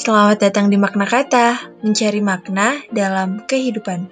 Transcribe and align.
Selamat 0.00 0.40
datang 0.40 0.72
di 0.72 0.80
Makna 0.80 1.04
Kata, 1.04 1.76
mencari 1.84 2.24
makna 2.24 2.80
dalam 2.88 3.44
kehidupan. 3.44 4.08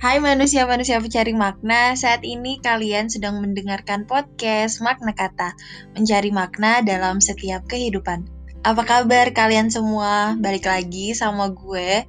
Hai 0.00 0.24
manusia-manusia 0.24 1.04
pencari 1.04 1.36
makna, 1.36 1.92
saat 2.00 2.24
ini 2.24 2.64
kalian 2.64 3.12
sedang 3.12 3.44
mendengarkan 3.44 4.08
podcast 4.08 4.80
Makna 4.80 5.12
Kata, 5.12 5.52
mencari 5.92 6.32
makna 6.32 6.80
dalam 6.80 7.20
setiap 7.20 7.68
kehidupan. 7.68 8.24
Apa 8.64 8.88
kabar 8.88 9.28
kalian 9.36 9.68
semua? 9.68 10.40
Balik 10.40 10.64
lagi 10.64 11.12
sama 11.12 11.52
gue, 11.52 12.08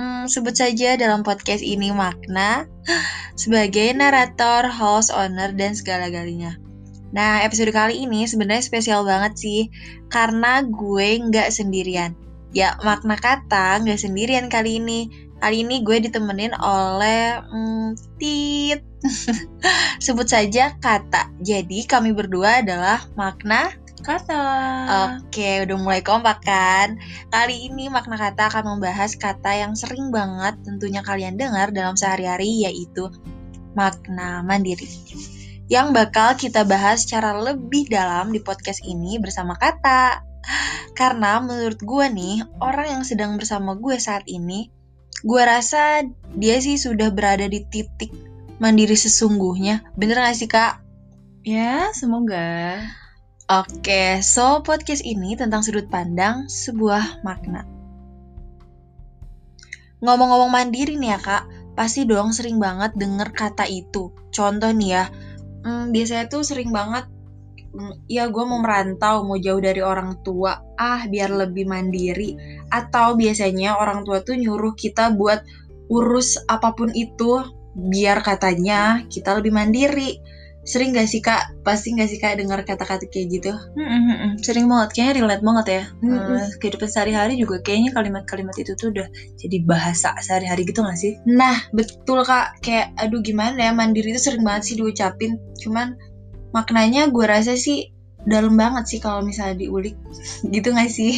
hmm, 0.00 0.24
sebut 0.32 0.56
saja 0.56 0.96
dalam 0.96 1.20
podcast 1.20 1.60
ini 1.60 1.92
Makna, 1.92 2.64
sebagai 3.40 3.92
narator, 3.92 4.72
host, 4.72 5.12
owner, 5.12 5.52
dan 5.52 5.76
segala-galanya. 5.76 6.56
Nah, 7.12 7.44
episode 7.44 7.68
kali 7.76 8.00
ini 8.08 8.24
sebenarnya 8.24 8.64
spesial 8.64 9.04
banget 9.04 9.36
sih, 9.36 9.60
karena 10.08 10.64
gue 10.64 11.20
nggak 11.20 11.52
sendirian. 11.52 12.16
Ya, 12.56 12.80
makna 12.80 13.20
kata 13.20 13.84
nggak 13.84 14.00
sendirian 14.00 14.48
kali 14.48 14.80
ini, 14.80 15.28
Kali 15.40 15.64
ini 15.64 15.80
gue 15.80 16.04
ditemenin 16.04 16.52
oleh 16.60 17.40
hmm, 17.40 17.96
Tit. 18.20 18.84
Sebut 20.04 20.28
saja 20.28 20.76
kata. 20.76 21.32
Jadi 21.40 21.88
kami 21.88 22.12
berdua 22.12 22.60
adalah 22.60 23.08
makna 23.16 23.72
kata. 24.16 24.44
Oke, 25.14 25.62
udah 25.62 25.76
mulai 25.78 26.02
kompak 26.02 26.42
kan? 26.42 26.98
Kali 27.30 27.70
ini 27.70 27.86
makna 27.86 28.18
kata 28.18 28.50
akan 28.50 28.76
membahas 28.76 29.14
kata 29.14 29.54
yang 29.54 29.78
sering 29.78 30.10
banget 30.10 30.58
tentunya 30.66 31.00
kalian 31.06 31.38
dengar 31.38 31.70
dalam 31.70 31.94
sehari-hari 31.94 32.66
yaitu 32.66 33.06
makna 33.78 34.42
mandiri. 34.42 34.90
Yang 35.70 35.86
bakal 35.94 36.34
kita 36.34 36.66
bahas 36.66 37.06
secara 37.06 37.38
lebih 37.38 37.86
dalam 37.86 38.34
di 38.34 38.42
podcast 38.42 38.82
ini 38.82 39.22
bersama 39.22 39.54
kata. 39.54 40.26
Karena 40.98 41.38
menurut 41.38 41.78
gue 41.78 42.06
nih, 42.10 42.42
orang 42.58 42.98
yang 42.98 43.02
sedang 43.06 43.38
bersama 43.38 43.78
gue 43.78 43.94
saat 44.02 44.26
ini 44.26 44.68
gue 45.20 45.42
rasa 45.44 46.00
dia 46.32 46.56
sih 46.64 46.80
sudah 46.80 47.12
berada 47.12 47.44
di 47.44 47.62
titik 47.68 48.10
mandiri 48.58 48.98
sesungguhnya. 48.98 49.94
Bener 49.94 50.18
gak 50.18 50.36
sih 50.36 50.50
kak? 50.50 50.82
Ya, 51.46 51.88
semoga. 51.96 52.80
Oke, 53.50 54.22
so 54.22 54.62
podcast 54.62 55.02
ini 55.02 55.34
tentang 55.34 55.66
sudut 55.66 55.90
pandang 55.90 56.46
sebuah 56.46 57.26
makna. 57.26 57.66
Ngomong-ngomong 59.98 60.54
mandiri 60.54 60.94
nih 60.94 61.10
ya 61.10 61.18
kak, 61.18 61.74
pasti 61.74 62.06
dong 62.06 62.30
sering 62.30 62.62
banget 62.62 62.94
denger 62.94 63.34
kata 63.34 63.66
itu. 63.66 64.14
Contoh 64.30 64.70
nih 64.70 64.94
ya, 64.94 65.04
hmm, 65.66 65.90
biasanya 65.90 66.30
tuh 66.30 66.46
sering 66.46 66.70
banget 66.70 67.10
ya 68.06 68.30
gue 68.30 68.44
mau 68.46 68.62
merantau, 68.62 69.26
mau 69.26 69.34
jauh 69.34 69.58
dari 69.58 69.82
orang 69.82 70.22
tua, 70.22 70.54
ah 70.78 71.02
biar 71.10 71.34
lebih 71.34 71.66
mandiri. 71.66 72.38
Atau 72.70 73.18
biasanya 73.18 73.82
orang 73.82 74.06
tua 74.06 74.22
tuh 74.22 74.38
nyuruh 74.38 74.78
kita 74.78 75.10
buat 75.18 75.42
urus 75.90 76.38
apa 76.46 76.70
pun 76.78 76.94
itu, 76.94 77.42
biar 77.74 78.22
katanya 78.22 79.02
kita 79.10 79.34
lebih 79.42 79.50
mandiri. 79.50 80.29
Sering 80.60 80.92
gak 80.92 81.08
sih 81.08 81.24
kak? 81.24 81.64
Pasti 81.64 81.96
gak 81.96 82.08
sih 82.12 82.20
kak 82.20 82.36
dengar 82.36 82.60
kata-kata 82.62 83.08
kayak 83.08 83.26
gitu? 83.32 83.52
Hmm, 83.76 84.36
sering 84.44 84.68
banget, 84.68 84.92
kayaknya 84.92 85.14
relate 85.24 85.44
banget 85.44 85.66
ya. 85.68 85.82
Uh, 86.04 86.46
kehidupan 86.60 86.88
sehari-hari 86.88 87.34
juga 87.40 87.64
kayaknya 87.64 87.96
kalimat-kalimat 87.96 88.52
itu 88.60 88.76
tuh 88.76 88.92
udah 88.92 89.08
jadi 89.40 89.56
bahasa 89.64 90.12
sehari-hari 90.20 90.68
gitu 90.68 90.84
gak 90.84 91.00
sih? 91.00 91.16
Nah 91.24 91.56
betul 91.72 92.22
kak, 92.22 92.60
kayak 92.60 92.92
aduh 93.00 93.24
gimana 93.24 93.56
ya 93.56 93.72
mandiri 93.72 94.12
itu 94.12 94.20
sering 94.20 94.44
banget 94.44 94.72
sih 94.72 94.76
diucapin. 94.76 95.40
Cuman 95.64 95.96
maknanya 96.52 97.08
gue 97.08 97.24
rasa 97.24 97.56
sih 97.56 97.88
dalam 98.28 98.52
banget 98.60 98.84
sih 98.84 98.98
kalau 99.00 99.24
misalnya 99.24 99.56
diulik 99.64 99.96
gitu 100.54 100.76
gak 100.76 100.92
sih? 100.92 101.16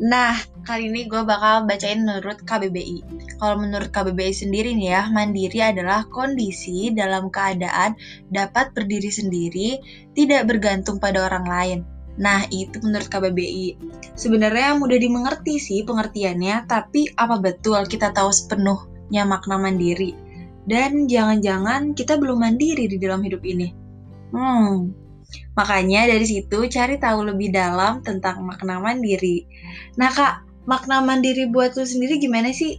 nah 0.00 0.36
kali 0.70 0.86
ini 0.86 1.10
gue 1.10 1.26
bakal 1.26 1.66
bacain 1.66 2.06
menurut 2.06 2.46
KBBI. 2.46 3.02
Kalau 3.42 3.58
menurut 3.58 3.90
KBBI 3.90 4.30
sendiri 4.30 4.70
nih 4.78 4.94
ya, 4.94 5.02
mandiri 5.10 5.58
adalah 5.58 6.06
kondisi 6.06 6.94
dalam 6.94 7.26
keadaan 7.26 7.98
dapat 8.30 8.70
berdiri 8.70 9.10
sendiri, 9.10 9.82
tidak 10.14 10.46
bergantung 10.46 11.02
pada 11.02 11.26
orang 11.26 11.46
lain. 11.50 11.78
Nah, 12.22 12.46
itu 12.54 12.78
menurut 12.86 13.10
KBBI. 13.10 13.82
Sebenarnya 14.14 14.78
mudah 14.78 14.94
dimengerti 14.94 15.58
sih 15.58 15.82
pengertiannya, 15.82 16.70
tapi 16.70 17.10
apa 17.18 17.42
betul 17.42 17.82
kita 17.90 18.14
tahu 18.14 18.30
sepenuhnya 18.30 19.26
makna 19.26 19.58
mandiri? 19.58 20.14
Dan 20.70 21.10
jangan-jangan 21.10 21.98
kita 21.98 22.14
belum 22.14 22.46
mandiri 22.46 22.86
di 22.86 22.94
dalam 23.02 23.26
hidup 23.26 23.42
ini. 23.42 23.74
Hmm, 24.30 24.94
makanya 25.58 26.06
dari 26.06 26.22
situ 26.22 26.70
cari 26.70 26.94
tahu 26.94 27.26
lebih 27.34 27.50
dalam 27.50 28.06
tentang 28.06 28.46
makna 28.46 28.78
mandiri. 28.78 29.50
Nah 29.98 30.12
kak, 30.14 30.49
makna 30.68 31.00
mandiri 31.00 31.48
buat 31.48 31.76
lu 31.76 31.84
sendiri 31.84 32.20
gimana 32.20 32.52
sih? 32.52 32.76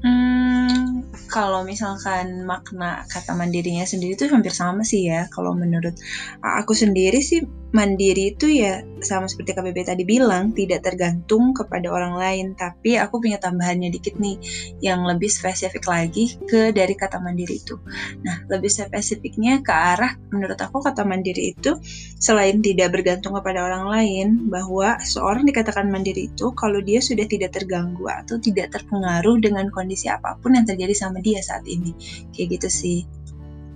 Hmm, 0.00 1.04
kalau 1.28 1.60
misalkan 1.60 2.48
makna 2.48 3.04
kata 3.12 3.36
mandirinya 3.36 3.84
sendiri 3.84 4.16
itu 4.16 4.24
hampir 4.32 4.52
sama 4.52 4.80
sih 4.80 5.08
ya. 5.12 5.28
Kalau 5.28 5.52
menurut 5.52 5.92
aku 6.40 6.72
sendiri 6.72 7.20
sih 7.20 7.44
mandiri 7.70 8.34
itu 8.34 8.50
ya 8.50 8.82
sama 9.00 9.30
seperti 9.30 9.56
KBB 9.56 9.78
tadi 9.86 10.02
bilang 10.02 10.50
tidak 10.52 10.84
tergantung 10.84 11.54
kepada 11.54 11.88
orang 11.90 12.18
lain. 12.18 12.46
Tapi 12.58 12.98
aku 12.98 13.22
punya 13.22 13.38
tambahannya 13.38 13.88
dikit 13.94 14.18
nih 14.18 14.36
yang 14.82 15.06
lebih 15.06 15.30
spesifik 15.30 15.86
lagi 15.86 16.36
ke 16.50 16.74
dari 16.74 16.92
kata 16.98 17.22
mandiri 17.22 17.62
itu. 17.62 17.78
Nah 18.26 18.44
lebih 18.50 18.68
spesifiknya 18.68 19.62
ke 19.62 19.72
arah 19.72 20.18
menurut 20.34 20.58
aku 20.58 20.82
kata 20.82 21.06
mandiri 21.06 21.54
itu 21.54 21.78
selain 22.18 22.58
tidak 22.60 22.92
bergantung 22.92 23.38
kepada 23.38 23.64
orang 23.64 23.86
lain 23.86 24.28
bahwa 24.50 24.98
seorang 25.00 25.46
dikatakan 25.46 25.88
mandiri 25.88 26.28
itu 26.28 26.50
kalau 26.58 26.82
dia 26.82 26.98
sudah 26.98 27.24
tidak 27.24 27.54
terganggu 27.54 28.04
atau 28.10 28.36
tidak 28.42 28.74
terpengaruh 28.74 29.38
dengan 29.38 29.70
kondisi 29.70 30.10
apa 30.10 30.36
pun 30.42 30.58
yang 30.58 30.66
terjadi 30.66 30.92
sama 30.92 31.22
dia 31.22 31.40
saat 31.40 31.62
ini. 31.64 31.94
Kayak 32.34 32.60
gitu 32.60 32.68
sih. 32.68 33.00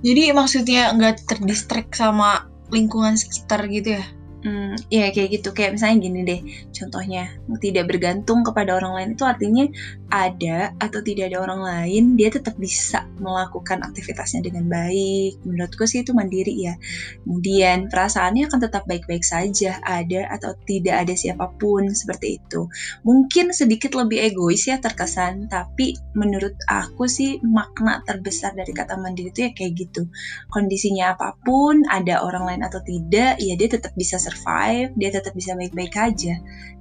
Jadi 0.04 0.36
maksudnya 0.36 0.92
nggak 0.92 1.24
terdistract 1.24 1.96
sama 1.96 2.53
lingkungan 2.72 3.16
sekitar 3.18 3.66
gitu 3.68 4.00
ya 4.00 4.04
Hmm, 4.44 4.76
ya 4.92 5.08
kayak 5.08 5.40
gitu. 5.40 5.56
Kayak 5.56 5.80
misalnya 5.80 5.96
gini 6.04 6.20
deh 6.20 6.40
contohnya 6.76 7.32
tidak 7.64 7.88
bergantung 7.88 8.44
kepada 8.44 8.76
orang 8.76 8.92
lain 8.92 9.08
itu 9.16 9.24
artinya 9.24 9.64
ada 10.12 10.76
atau 10.76 11.00
tidak 11.00 11.32
ada 11.32 11.40
orang 11.40 11.64
lain 11.64 12.04
dia 12.20 12.28
tetap 12.28 12.52
bisa 12.60 13.08
melakukan 13.16 13.80
aktivitasnya 13.80 14.44
dengan 14.44 14.68
baik. 14.68 15.40
Menurutku 15.48 15.88
sih 15.88 16.04
itu 16.04 16.12
mandiri 16.12 16.52
ya. 16.60 16.76
Kemudian 17.24 17.88
perasaannya 17.88 18.44
akan 18.52 18.60
tetap 18.60 18.84
baik-baik 18.84 19.24
saja 19.24 19.80
ada 19.80 20.28
atau 20.36 20.52
tidak 20.68 21.08
ada 21.08 21.16
siapa 21.16 21.48
pun 21.56 21.96
seperti 21.96 22.36
itu. 22.36 22.68
Mungkin 23.00 23.56
sedikit 23.56 23.96
lebih 23.96 24.28
egois 24.28 24.68
ya 24.68 24.76
terkesan 24.76 25.48
tapi 25.48 25.96
menurut 26.12 26.52
aku 26.68 27.08
sih 27.08 27.40
makna 27.40 28.04
terbesar 28.04 28.52
dari 28.52 28.76
kata 28.76 29.00
mandiri 29.00 29.32
itu 29.32 29.48
ya 29.48 29.50
kayak 29.56 29.72
gitu. 29.88 30.04
Kondisinya 30.52 31.16
apa 31.16 31.32
pun 31.40 31.80
ada 31.88 32.20
orang 32.20 32.44
lain 32.44 32.62
atau 32.68 32.84
tidak 32.84 33.40
ya 33.40 33.56
dia 33.56 33.68
tetap 33.72 33.96
bisa 33.96 34.20
survive, 34.34 34.90
dia 34.98 35.14
tetap 35.14 35.30
bisa 35.38 35.54
baik-baik 35.54 35.94
aja. 35.94 36.34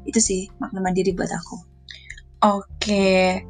Itu 0.09 0.17
sih 0.17 0.49
makna 0.57 0.81
mandiri 0.81 1.13
buat 1.13 1.29
aku. 1.29 1.57
Oke. 2.41 3.45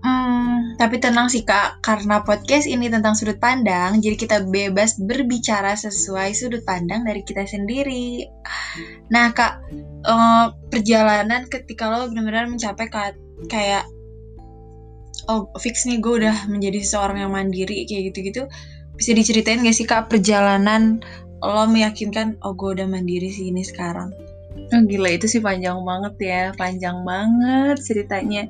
Hmm, 0.00 0.80
tapi 0.80 0.96
tenang 0.96 1.28
sih 1.28 1.44
kak, 1.44 1.84
karena 1.84 2.24
podcast 2.24 2.64
ini 2.64 2.88
tentang 2.88 3.12
sudut 3.12 3.36
pandang, 3.36 4.00
jadi 4.00 4.16
kita 4.16 4.48
bebas 4.48 4.96
berbicara 4.96 5.76
sesuai 5.76 6.32
sudut 6.32 6.64
pandang 6.64 7.04
dari 7.04 7.20
kita 7.20 7.44
sendiri. 7.44 8.24
Nah 9.12 9.28
kak, 9.36 9.60
uh, 10.08 10.56
perjalanan 10.72 11.44
ketika 11.52 11.92
lo 11.92 12.08
benar-benar 12.08 12.48
mencapai 12.48 12.88
kayak, 13.52 13.84
oh 15.28 15.52
fix 15.60 15.84
nih 15.84 16.00
gue 16.00 16.24
udah 16.24 16.48
menjadi 16.48 16.80
seorang 16.80 17.20
yang 17.20 17.36
mandiri 17.36 17.84
kayak 17.84 18.16
gitu-gitu, 18.16 18.48
bisa 18.96 19.12
diceritain 19.12 19.60
gak 19.60 19.76
sih 19.76 19.84
kak 19.84 20.08
perjalanan 20.08 21.04
lo 21.40 21.64
meyakinkan 21.68 22.40
oh 22.44 22.52
gue 22.52 22.76
udah 22.76 22.86
mandiri 22.88 23.32
sih 23.32 23.48
ini 23.48 23.64
sekarang 23.64 24.12
Oh, 24.70 24.82
gila 24.86 25.10
itu 25.10 25.26
sih 25.26 25.42
panjang 25.42 25.82
banget 25.82 26.14
ya, 26.22 26.42
panjang 26.54 27.02
banget 27.02 27.76
ceritanya. 27.82 28.46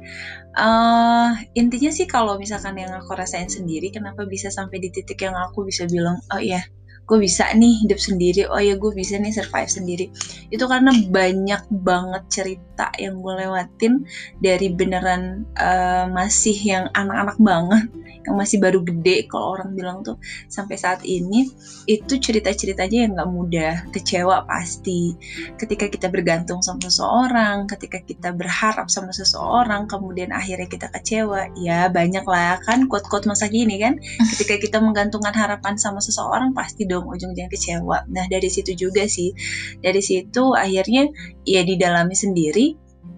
Uh, 0.53 1.33
intinya 1.57 1.89
sih 1.89 2.05
kalau 2.05 2.37
misalkan 2.37 2.77
yang 2.77 2.93
aku 2.93 3.17
rasain 3.17 3.49
sendiri, 3.49 3.89
kenapa 3.89 4.29
bisa 4.29 4.53
sampai 4.53 4.85
di 4.85 4.93
titik 4.93 5.17
yang 5.25 5.33
aku 5.33 5.65
bisa 5.65 5.89
bilang, 5.89 6.21
oh 6.29 6.41
iya, 6.41 6.61
gue 7.09 7.19
bisa 7.21 7.49
nih 7.57 7.85
hidup 7.85 7.97
sendiri, 7.97 8.45
oh 8.53 8.61
ya 8.61 8.77
gue 8.77 8.93
bisa 8.93 9.17
nih 9.17 9.33
survive 9.33 9.73
sendiri. 9.73 10.07
Itu 10.53 10.69
karena 10.69 10.93
banyak 10.93 11.63
banget 11.73 12.23
cerita 12.29 12.70
cerita 12.81 12.97
yang 12.97 13.21
gue 13.21 13.35
lewatin 13.45 13.93
dari 14.41 14.73
beneran 14.73 15.45
uh, 15.61 16.09
masih 16.09 16.57
yang 16.57 16.89
anak-anak 16.97 17.37
banget 17.37 17.85
yang 18.21 18.37
masih 18.37 18.61
baru 18.61 18.85
gede 18.85 19.25
kalau 19.33 19.57
orang 19.57 19.73
bilang 19.73 20.05
tuh 20.05 20.21
sampai 20.53 20.77
saat 20.77 21.01
ini 21.09 21.49
itu 21.89 22.21
cerita-ceritanya 22.21 23.09
yang 23.09 23.13
nggak 23.17 23.31
mudah 23.33 23.75
kecewa 23.97 24.45
pasti. 24.45 25.17
Ketika 25.57 25.89
kita 25.89 26.13
bergantung 26.13 26.61
sama 26.61 26.85
seseorang 26.85 27.65
ketika 27.65 27.99
kita 28.05 28.37
berharap 28.37 28.93
sama 28.93 29.13
seseorang 29.17 29.89
kemudian 29.89 30.37
akhirnya 30.37 30.69
kita 30.69 30.93
kecewa 30.93 31.49
ya 31.57 31.89
banyak 31.89 32.25
lah 32.29 32.61
kan 32.61 32.87
quote-quote 32.93 33.25
masa 33.25 33.49
gini 33.49 33.81
kan? 33.81 33.97
Ketika 34.37 34.61
kita 34.61 34.79
menggantungkan 34.85 35.33
harapan 35.33 35.81
sama 35.81 36.05
seseorang 36.05 36.53
pasti 36.53 36.85
dong 36.85 37.09
ujung-ujungnya 37.09 37.49
kecewa. 37.49 38.05
Nah 38.13 38.29
dari 38.29 38.53
situ 38.53 38.77
juga 38.77 39.09
sih 39.09 39.33
dari 39.81 40.05
situ 40.05 40.53
akhirnya 40.53 41.09
ya 41.49 41.65
didalami 41.65 42.13
sendiri 42.13 42.70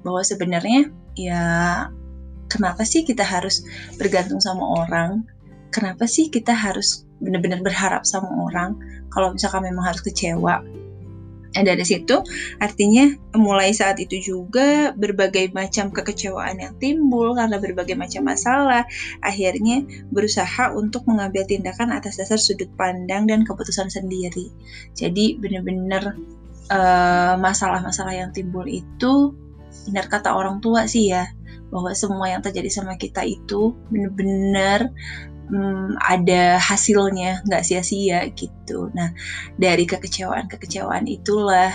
bahwa 0.03 0.23
sebenarnya 0.23 0.91
ya 1.19 1.43
kenapa 2.51 2.85
sih 2.85 3.03
kita 3.03 3.25
harus 3.25 3.65
bergantung 3.97 4.39
sama 4.39 4.63
orang 4.85 5.25
kenapa 5.73 6.05
sih 6.05 6.29
kita 6.29 6.53
harus 6.53 7.09
benar-benar 7.23 7.65
berharap 7.65 8.05
sama 8.05 8.29
orang 8.45 8.77
kalau 9.09 9.33
misalkan 9.33 9.65
memang 9.65 9.89
harus 9.89 10.05
kecewa 10.05 10.61
dan 11.53 11.69
dari 11.69 11.85
situ 11.85 12.25
artinya 12.65 13.13
mulai 13.37 13.77
saat 13.77 14.01
itu 14.01 14.17
juga 14.21 14.97
berbagai 14.97 15.53
macam 15.53 15.93
kekecewaan 15.93 16.61
yang 16.61 16.75
timbul 16.81 17.37
karena 17.37 17.61
berbagai 17.61 17.93
macam 17.93 18.25
masalah 18.25 18.89
akhirnya 19.21 19.85
berusaha 20.09 20.73
untuk 20.73 21.05
mengambil 21.05 21.45
tindakan 21.45 21.93
atas 21.93 22.17
dasar 22.17 22.41
sudut 22.41 22.73
pandang 22.81 23.29
dan 23.29 23.45
keputusan 23.45 23.93
sendiri. 23.93 24.49
Jadi 24.97 25.37
benar-benar 25.37 26.17
uh, 26.73 27.37
masalah-masalah 27.37 28.17
yang 28.17 28.33
timbul 28.33 28.65
itu 28.65 29.37
benar 29.89 30.07
kata 30.09 30.35
orang 30.35 30.61
tua 30.63 30.87
sih 30.87 31.11
ya 31.13 31.29
bahwa 31.73 31.97
semua 31.97 32.29
yang 32.29 32.45
terjadi 32.45 32.69
sama 32.69 33.01
kita 33.01 33.25
itu 33.25 33.73
benar-benar 33.89 34.93
hmm, 35.49 35.97
ada 36.01 36.61
hasilnya 36.61 37.41
nggak 37.49 37.65
sia-sia 37.65 38.29
gitu. 38.37 38.93
Nah 38.93 39.13
dari 39.57 39.89
kekecewaan-kekecewaan 39.89 41.09
itulah 41.09 41.73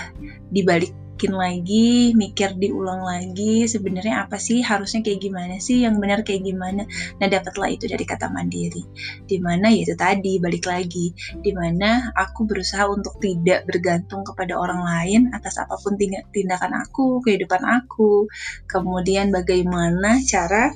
dibalik 0.54 0.94
bikin 1.18 1.34
lagi, 1.34 2.14
mikir 2.14 2.54
diulang 2.62 3.02
lagi, 3.02 3.66
sebenarnya 3.66 4.30
apa 4.30 4.38
sih 4.38 4.62
harusnya 4.62 5.02
kayak 5.02 5.25
gimana 5.25 5.58
sih, 5.58 5.81
yang 5.81 5.98
benar 5.98 6.22
kayak 6.22 6.46
gimana. 6.46 6.86
Nah 7.18 7.25
dapatlah 7.25 7.74
itu 7.74 7.90
dari 7.90 8.06
kata 8.06 8.30
mandiri, 8.30 8.86
di 9.25 9.42
mana 9.42 9.74
ya 9.74 9.81
itu 9.81 9.98
tadi 9.98 10.38
balik 10.38 10.69
lagi, 10.69 11.18
di 11.42 11.58
mana 11.58 12.14
aku 12.14 12.46
berusaha 12.46 12.86
untuk 12.86 13.18
tidak 13.18 13.66
bergantung 13.66 14.22
kepada 14.22 14.62
orang 14.62 14.86
lain 14.86 15.22
atas 15.34 15.58
apa 15.58 15.74
pun 15.81 15.98
tindakan 16.30 16.86
aku, 16.86 17.18
kehidupan 17.25 17.66
aku, 17.66 18.30
kemudian 18.70 19.34
bagaimana 19.34 20.22
cara 20.22 20.70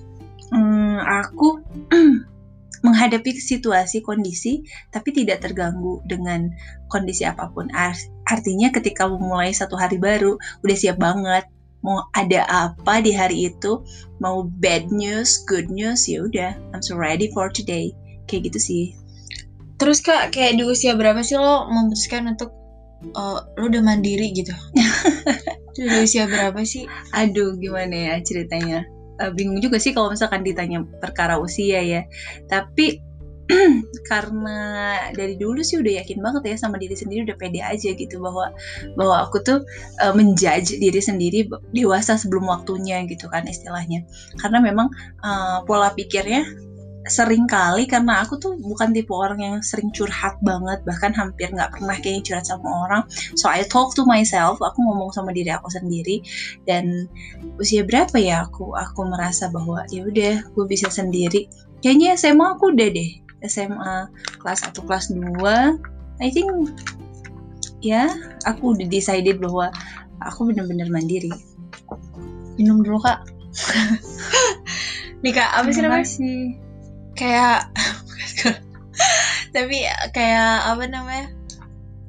hmm, 0.50 1.06
aku 1.06 1.62
menghadapi 2.86 3.38
situasi 3.38 4.02
kondisi 4.02 4.66
tapi 4.90 5.14
tidak 5.14 5.46
terganggu 5.46 6.02
dengan 6.10 6.50
kondisi 6.90 7.30
apa 7.30 7.46
pun 7.54 7.70
artinya 8.32 8.72
ketika 8.72 9.12
memulai 9.12 9.52
satu 9.52 9.76
hari 9.76 10.00
baru 10.00 10.40
udah 10.64 10.78
siap 10.80 10.98
banget. 10.98 11.44
Mau 11.82 12.06
ada 12.14 12.46
apa 12.48 13.02
di 13.02 13.12
hari 13.12 13.50
itu 13.50 13.82
mau 14.22 14.46
bad 14.62 14.94
news 14.94 15.42
good 15.50 15.68
news 15.74 16.06
ya 16.06 16.24
udah 16.24 16.54
I'm 16.72 16.80
so 16.80 16.96
ready 16.96 17.28
for 17.34 17.52
today. 17.52 17.92
Kayak 18.30 18.54
gitu 18.54 18.60
sih. 18.62 18.84
Terus 19.82 20.00
kak 20.00 20.32
kayak 20.32 20.62
di 20.62 20.64
usia 20.64 20.94
berapa 20.94 21.26
sih 21.26 21.42
lo 21.42 21.66
memutuskan 21.68 22.30
untuk 22.30 22.54
uh, 23.18 23.42
lo 23.58 23.66
udah 23.66 23.82
mandiri 23.82 24.30
gitu? 24.32 24.54
Di 25.74 25.88
usia 26.04 26.30
berapa 26.30 26.62
sih? 26.62 26.86
Aduh 27.18 27.58
gimana 27.58 28.14
ya 28.14 28.14
ceritanya? 28.22 28.86
Uh, 29.18 29.34
bingung 29.34 29.58
juga 29.58 29.82
sih 29.82 29.96
kalau 29.96 30.14
misalkan 30.14 30.46
ditanya 30.46 30.86
perkara 31.02 31.42
usia 31.42 31.82
ya. 31.82 32.06
Tapi 32.46 33.02
karena 34.10 34.60
dari 35.16 35.36
dulu 35.36 35.60
sih 35.62 35.80
udah 35.80 36.04
yakin 36.04 36.20
banget 36.24 36.56
ya 36.56 36.56
sama 36.60 36.78
diri 36.78 36.96
sendiri 36.96 37.26
udah 37.28 37.38
pede 37.38 37.60
aja 37.64 37.90
gitu 37.94 38.22
bahwa 38.22 38.54
bahwa 38.96 39.28
aku 39.28 39.42
tuh 39.44 39.60
uh, 40.04 40.14
menjudge 40.16 40.78
diri 40.78 41.02
sendiri 41.02 41.48
dewasa 41.76 42.16
sebelum 42.16 42.48
waktunya 42.48 43.04
gitu 43.08 43.28
kan 43.32 43.48
istilahnya. 43.48 44.06
Karena 44.40 44.60
memang 44.64 44.92
uh, 45.24 45.64
pola 45.66 45.92
pikirnya 45.96 46.46
sering 47.10 47.50
kali 47.50 47.90
karena 47.90 48.22
aku 48.22 48.38
tuh 48.38 48.54
bukan 48.62 48.94
tipe 48.94 49.10
orang 49.10 49.42
yang 49.42 49.56
sering 49.66 49.90
curhat 49.90 50.38
banget 50.46 50.86
bahkan 50.86 51.10
hampir 51.18 51.50
nggak 51.50 51.74
pernah 51.74 51.98
kayaknya 51.98 52.22
curhat 52.22 52.46
sama 52.46 52.70
orang. 52.86 53.02
So 53.34 53.50
I 53.50 53.66
talk 53.66 53.98
to 53.98 54.06
myself 54.06 54.62
aku 54.62 54.78
ngomong 54.86 55.10
sama 55.10 55.34
diri 55.34 55.50
aku 55.50 55.74
sendiri. 55.74 56.22
Dan 56.70 57.10
usia 57.58 57.82
berapa 57.82 58.14
ya 58.22 58.46
aku 58.46 58.78
aku 58.78 59.02
merasa 59.10 59.50
bahwa 59.50 59.82
ya 59.90 60.06
udah 60.06 60.46
gue 60.54 60.66
bisa 60.70 60.94
sendiri. 60.94 61.50
Kayaknya 61.82 62.14
SMA 62.14 62.46
aku 62.62 62.78
udah 62.78 62.90
deh 62.94 63.12
SMA 63.46 64.10
kelas 64.42 64.66
1 64.70 64.86
kelas 64.86 65.06
2 65.14 66.22
I 66.22 66.30
think 66.30 66.50
ya 67.82 68.14
aku 68.46 68.78
udah 68.78 68.88
decided 68.88 69.42
bahwa 69.42 69.74
aku 70.22 70.54
bener-bener 70.54 70.86
mandiri. 70.88 71.34
Minum 72.56 72.86
dulu 72.86 73.02
kak. 73.02 73.26
Nih 75.26 75.34
kak 75.34 75.50
apa 75.58 75.70
sih 75.74 75.82
namanya? 75.82 76.06
Kayak 77.18 77.74
tapi 79.56 79.86
kayak 80.14 80.56
apa 80.70 80.84
namanya? 80.86 81.28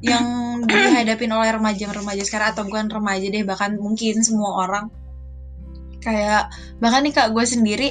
Yang 0.05 0.27
dihadapin 0.69 1.33
oleh 1.37 1.51
remaja-remaja 1.57 2.23
sekarang 2.29 2.53
atau 2.53 2.69
bukan 2.69 2.93
remaja 2.93 3.27
deh 3.33 3.45
bahkan 3.49 3.81
mungkin 3.81 4.21
semua 4.21 4.69
orang. 4.69 4.93
Kayak 6.05 6.53
bahkan 6.85 7.07
nih 7.07 7.15
kak 7.17 7.33
gue 7.33 7.45
sendiri 7.47 7.89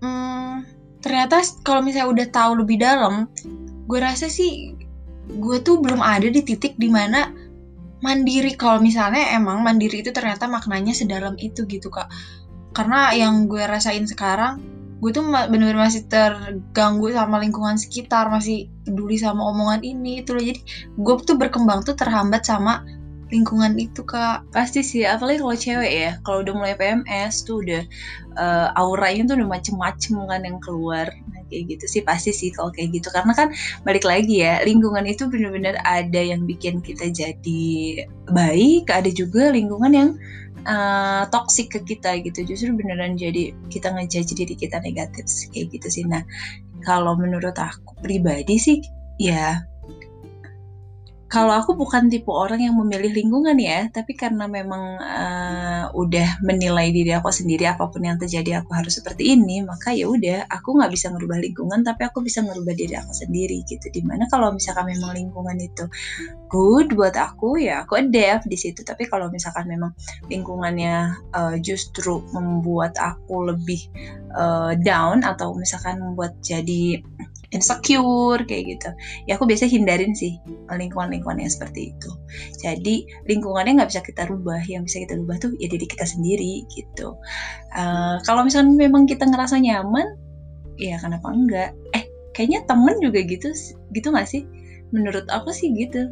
hmm, 0.00 0.64
ternyata 1.00 1.40
kalau 1.64 1.80
misalnya 1.84 2.08
udah 2.12 2.26
tahu 2.28 2.52
lebih 2.64 2.80
dalam 2.80 3.28
gue 3.90 3.98
rasa 3.98 4.30
sih 4.30 4.76
gue 5.30 5.56
tuh 5.62 5.78
belum 5.78 6.02
ada 6.02 6.26
di 6.26 6.42
titik 6.42 6.74
di 6.78 6.90
mana 6.90 7.30
mandiri. 8.00 8.56
Kalau 8.56 8.80
misalnya 8.82 9.36
emang 9.36 9.62
mandiri 9.62 10.02
itu 10.02 10.10
ternyata 10.10 10.48
maknanya 10.48 10.96
sedalam 10.96 11.36
itu 11.38 11.64
gitu 11.68 11.92
kak. 11.92 12.08
Karena 12.74 13.12
yang 13.14 13.46
gue 13.46 13.62
rasain 13.64 14.04
sekarang 14.08 14.62
gue 15.00 15.16
tuh 15.16 15.24
bener-bener 15.24 15.80
masih 15.80 16.04
terganggu 16.12 17.08
sama 17.08 17.40
lingkungan 17.40 17.80
sekitar 17.80 18.28
masih 18.28 18.68
peduli 18.84 19.16
sama 19.16 19.48
omongan 19.48 19.80
ini 19.80 20.20
itu 20.20 20.36
loh. 20.36 20.44
Jadi 20.44 20.60
gue 20.96 21.14
tuh 21.24 21.36
berkembang 21.40 21.84
tuh 21.86 21.96
terhambat 21.96 22.44
sama 22.44 22.84
lingkungan 23.30 23.78
itu 23.78 24.02
kak. 24.02 24.46
Pasti 24.50 24.82
sih 24.82 25.02
apalagi 25.06 25.40
kalau 25.40 25.56
cewek 25.56 25.92
ya 25.92 26.10
kalau 26.26 26.42
udah 26.42 26.54
mulai 26.54 26.74
PMS 26.76 27.46
tuh 27.46 27.62
udah 27.62 27.82
uh, 28.36 28.68
auranya 28.76 29.30
tuh 29.30 29.34
udah 29.40 29.48
macem-macem 29.48 30.14
kan 30.26 30.42
yang 30.42 30.58
keluar. 30.58 31.06
Nah, 31.30 31.42
kayak 31.48 31.78
gitu 31.78 31.84
sih 31.86 32.02
pasti 32.02 32.30
sih 32.34 32.50
kalau 32.50 32.74
kayak 32.74 33.00
gitu. 33.00 33.08
Karena 33.14 33.32
kan 33.32 33.48
balik 33.86 34.04
lagi 34.04 34.42
ya 34.42 34.60
lingkungan 34.66 35.06
itu 35.06 35.30
bener-bener 35.30 35.78
ada 35.86 36.20
yang 36.20 36.44
bikin 36.44 36.82
kita 36.82 37.08
jadi 37.10 37.64
baik 38.30 38.90
ada 38.90 39.08
juga 39.10 39.54
lingkungan 39.54 39.92
yang 39.94 40.10
uh, 40.66 41.24
toxic 41.30 41.70
ke 41.70 41.80
kita 41.94 42.18
gitu. 42.26 42.42
Justru 42.44 42.74
beneran 42.74 43.14
jadi 43.14 43.54
kita 43.70 43.94
ngejudge 43.94 44.34
diri 44.34 44.54
kita 44.58 44.82
negatif 44.82 45.26
kayak 45.54 45.70
gitu 45.70 45.88
sih. 45.88 46.04
Nah 46.04 46.26
kalau 46.82 47.14
menurut 47.14 47.54
aku 47.54 47.94
pribadi 48.02 48.58
sih 48.58 48.78
ya 49.20 49.69
kalau 51.30 51.54
aku 51.54 51.78
bukan 51.78 52.10
tipe 52.10 52.26
orang 52.26 52.58
yang 52.58 52.74
memilih 52.74 53.14
lingkungan 53.14 53.54
ya, 53.54 53.86
tapi 53.94 54.18
karena 54.18 54.50
memang 54.50 54.98
uh, 54.98 55.84
udah 55.94 56.42
menilai 56.42 56.90
diri 56.90 57.14
aku 57.14 57.30
sendiri 57.30 57.70
apa 57.70 57.86
pun 57.86 58.02
yang 58.02 58.18
terjadi 58.18 58.66
aku 58.66 58.74
harus 58.74 58.98
seperti 58.98 59.38
ini, 59.38 59.62
maka 59.62 59.94
ya 59.94 60.10
udah 60.10 60.50
aku 60.50 60.74
nggak 60.74 60.90
bisa 60.90 61.06
merubah 61.14 61.38
lingkungan, 61.38 61.86
tapi 61.86 62.02
aku 62.02 62.26
bisa 62.26 62.42
merubah 62.42 62.74
diri 62.74 62.98
aku 62.98 63.14
sendiri 63.14 63.62
gitu. 63.62 63.86
Di 63.94 64.02
mana 64.02 64.26
kalau 64.26 64.50
misalkan 64.50 64.90
memang 64.90 65.14
lingkungan 65.14 65.54
itu 65.62 65.86
good 66.50 66.98
buat 66.98 67.14
aku 67.14 67.62
ya 67.62 67.86
aku 67.86 68.02
adapt 68.02 68.50
di 68.50 68.58
situ. 68.58 68.82
Tapi 68.82 69.06
kalau 69.06 69.30
misalkan 69.30 69.70
memang 69.70 69.94
lingkungannya 70.26 71.14
uh, 71.30 71.54
justru 71.62 72.26
membuat 72.34 72.98
aku 72.98 73.54
lebih 73.54 73.86
uh, 74.34 74.74
down 74.82 75.22
atau 75.22 75.54
misalkan 75.54 76.02
membuat 76.02 76.34
jadi 76.42 77.06
insecure 77.50 78.42
kayak 78.46 78.78
gitu. 78.78 78.88
Ya 79.26 79.34
aku 79.34 79.46
biasa 79.46 79.66
hindarin 79.66 80.14
sih 80.14 80.38
lingkungan-lingkungan 80.70 81.42
yang 81.42 81.52
seperti 81.52 81.94
itu. 81.94 82.10
Jadi 82.62 83.06
lingkungannya 83.26 83.82
nggak 83.82 83.90
bisa 83.90 84.02
kita 84.06 84.22
rubah. 84.30 84.62
Yang 84.70 84.82
bisa 84.90 84.96
kita 85.06 85.14
rubah 85.18 85.36
tuh 85.42 85.52
ya 85.58 85.66
diri 85.66 85.86
kita 85.86 86.06
sendiri 86.06 86.66
gitu. 86.70 87.18
Uh, 87.74 88.22
kalau 88.24 88.46
misalnya 88.46 88.74
memang 88.74 89.06
kita 89.10 89.26
ngerasa 89.26 89.58
nyaman 89.58 90.14
ya 90.78 90.96
kenapa 91.02 91.26
enggak? 91.30 91.70
Eh 91.92 92.06
kayaknya 92.32 92.62
temen 92.70 92.94
juga 93.02 93.20
gitu 93.26 93.50
gitu 93.90 94.06
nggak 94.14 94.28
sih? 94.30 94.46
Menurut 94.94 95.26
aku 95.28 95.50
sih 95.50 95.74
gitu. 95.74 96.06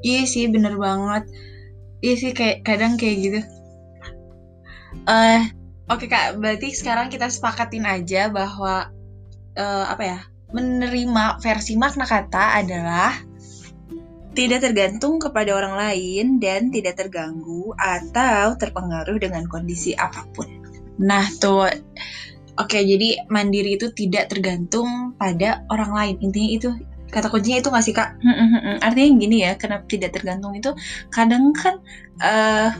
Iya 0.00 0.24
sih 0.24 0.48
bener 0.48 0.80
banget. 0.80 1.28
Iya 2.00 2.14
sih 2.16 2.30
kayak 2.32 2.64
kadang 2.64 2.96
kayak 2.96 3.16
gitu. 3.20 3.40
Eh 5.04 5.12
uh, 5.12 5.42
oke 5.92 6.04
okay, 6.04 6.08
kak. 6.08 6.40
Berarti 6.40 6.72
sekarang 6.72 7.12
kita 7.12 7.28
sepakatin 7.28 7.84
aja 7.84 8.32
bahwa 8.32 8.88
uh, 9.60 9.84
apa 9.92 10.04
ya 10.04 10.20
menerima 10.54 11.42
versi 11.42 11.74
makna 11.74 12.06
kata 12.06 12.62
adalah 12.62 13.10
tidak 14.34 14.66
tergantung 14.66 15.18
kepada 15.18 15.54
orang 15.54 15.74
lain 15.74 16.38
dan 16.38 16.70
tidak 16.70 16.98
terganggu 16.98 17.74
atau 17.74 18.54
terpengaruh 18.58 19.18
dengan 19.18 19.46
kondisi 19.50 19.94
apa 19.94 20.26
pun. 20.34 20.46
Nah, 21.02 21.26
tuh 21.38 21.70
Oke, 22.54 22.86
jadi 22.86 23.26
mandiri 23.26 23.74
itu 23.74 23.90
tidak 23.90 24.30
tergantung 24.30 25.18
pada 25.18 25.66
orang 25.74 25.90
lain. 25.90 26.14
Intinya 26.22 26.50
itu 26.54 26.68
kata 27.10 27.26
kuncinya 27.26 27.58
itu 27.58 27.66
nggak 27.66 27.82
sih 27.82 27.94
kak? 27.94 28.14
Artinya 28.78 29.10
gini 29.18 29.36
ya, 29.42 29.58
kenapa 29.58 29.90
tidak 29.90 30.14
tergantung 30.14 30.54
itu? 30.54 30.70
Kadang 31.10 31.50
kan 31.50 31.82
uh, 32.22 32.70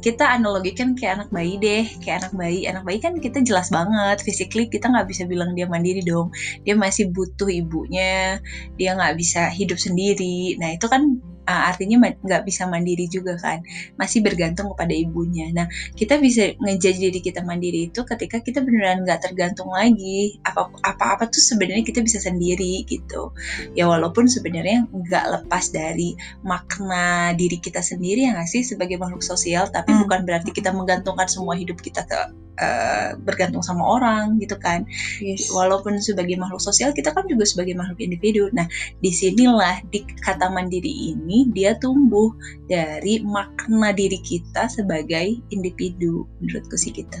kita 0.00 0.24
analogikan 0.28 0.94
kayak 0.94 1.22
anak 1.22 1.30
bayi 1.32 1.54
deh, 1.60 1.84
kayak 2.04 2.24
anak 2.24 2.32
bayi. 2.36 2.60
Anak 2.68 2.82
bayi 2.84 2.98
kan 3.00 3.16
kita 3.18 3.40
jelas 3.44 3.68
banget, 3.68 4.22
physically 4.24 4.68
kita 4.68 4.88
nggak 4.88 5.08
bisa 5.08 5.24
bilang 5.24 5.52
dia 5.56 5.66
mandiri 5.68 6.00
dong. 6.04 6.32
Dia 6.62 6.76
masih 6.76 7.10
butuh 7.10 7.48
ibunya, 7.48 8.38
dia 8.76 8.90
nggak 8.96 9.14
bisa 9.18 9.48
hidup 9.50 9.76
sendiri. 9.80 10.56
Nah 10.60 10.76
itu 10.76 10.86
kan 10.88 11.18
uh, 11.46 11.62
artinya 11.70 12.10
nggak 12.20 12.42
bisa 12.44 12.68
mandiri 12.68 13.06
juga 13.08 13.36
kan. 13.38 13.62
Masih 14.00 14.20
bergantung 14.24 14.72
kepada 14.74 14.92
ibunya. 14.92 15.48
Nah 15.54 15.66
kita 15.94 16.18
bisa 16.18 16.52
ngejudge 16.58 16.98
diri 17.00 17.20
kita 17.20 17.40
mandiri 17.44 17.92
itu 17.92 18.02
ketika 18.04 18.40
kita 18.40 18.60
beneran 18.64 19.04
nggak 19.04 19.24
tergantung 19.24 19.70
lagi. 19.70 20.40
Apa 20.44 20.68
apa 20.84 21.04
apa 21.18 21.24
tuh 21.30 21.40
sebenarnya 21.40 21.84
kita 21.86 22.00
bisa 22.04 22.20
sendiri 22.20 22.84
gitu. 22.84 23.32
Ya 23.72 23.88
walaupun 23.88 24.26
sebenarnya 24.28 24.88
nggak 24.90 25.24
lepas 25.40 25.70
dari 25.72 26.16
makna 26.42 27.32
diri 27.36 27.58
kita 27.60 27.80
sendiri 27.80 28.26
ya 28.28 28.36
nggak 28.36 28.50
sih 28.50 28.62
sebagai 28.64 28.96
makhluk 29.00 29.22
sosial 29.24 29.68
tapi 29.70 29.94
hmm. 29.94 30.06
bukan 30.06 30.20
berarti 30.26 30.50
kita 30.50 30.70
menggantungkan 30.72 31.28
semua 31.30 31.54
hidup 31.54 31.78
kita 31.80 32.04
ke 32.04 32.43
Uh, 32.54 33.18
bergantung 33.26 33.66
sama 33.66 33.82
orang 33.82 34.38
gitu 34.38 34.54
kan 34.62 34.86
yes. 35.18 35.50
walaupun 35.50 35.98
sebagai 35.98 36.38
makhluk 36.38 36.62
sosial 36.62 36.94
kita 36.94 37.10
kan 37.10 37.26
juga 37.26 37.42
sebagai 37.42 37.74
makhluk 37.74 37.98
individu 37.98 38.46
nah 38.54 38.62
di 39.02 39.10
sinilah 39.10 39.82
di 39.90 40.06
kata 40.22 40.54
mandiri 40.54 41.10
ini 41.10 41.50
dia 41.50 41.74
tumbuh 41.82 42.30
dari 42.70 43.18
makna 43.26 43.90
diri 43.90 44.22
kita 44.22 44.70
sebagai 44.70 45.38
individu 45.50 46.24
menurutku 46.38 46.78
sih 46.78 46.94
gitu. 46.94 47.18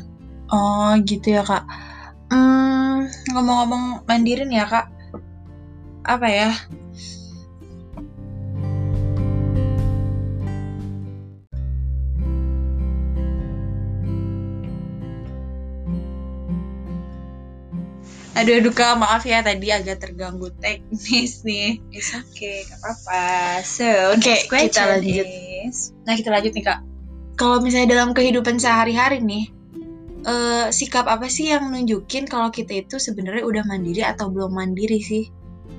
Oh 0.52 0.94
gitu 1.02 1.34
ya 1.34 1.42
kak. 1.42 1.64
Hmm, 2.30 3.06
ngomong-ngomong 3.32 4.06
mandirin 4.08 4.50
ya 4.52 4.64
kak, 4.66 4.86
apa 6.04 6.26
ya? 6.28 6.50
Aduh, 18.34 18.58
aduh 18.58 18.74
kak, 18.74 18.98
maaf 18.98 19.22
ya 19.22 19.46
tadi 19.46 19.70
agak 19.70 20.02
terganggu 20.02 20.50
teknis 20.58 21.46
nih. 21.46 21.78
It's 21.94 22.10
okay, 22.10 22.66
gak 22.66 22.82
apa-apa. 22.82 23.62
So, 23.62 23.86
oke, 24.10 24.26
okay, 24.50 24.66
kita 24.66 24.90
lanjut. 24.90 25.26
Is... 25.70 25.94
Nah, 26.02 26.18
kita 26.18 26.34
lanjut 26.34 26.50
nih 26.50 26.66
kak. 26.66 26.82
Kalau 27.38 27.62
misalnya 27.62 27.94
dalam 27.94 28.10
kehidupan 28.10 28.58
sehari-hari 28.58 29.22
nih, 29.22 29.54
uh, 30.26 30.66
sikap 30.74 31.06
apa 31.06 31.30
sih 31.30 31.54
yang 31.54 31.70
nunjukin 31.70 32.26
kalau 32.26 32.50
kita 32.50 32.82
itu 32.82 32.98
sebenarnya 32.98 33.46
udah 33.46 33.62
mandiri 33.70 34.02
atau 34.02 34.26
belum 34.26 34.50
mandiri 34.50 34.98
sih? 34.98 35.30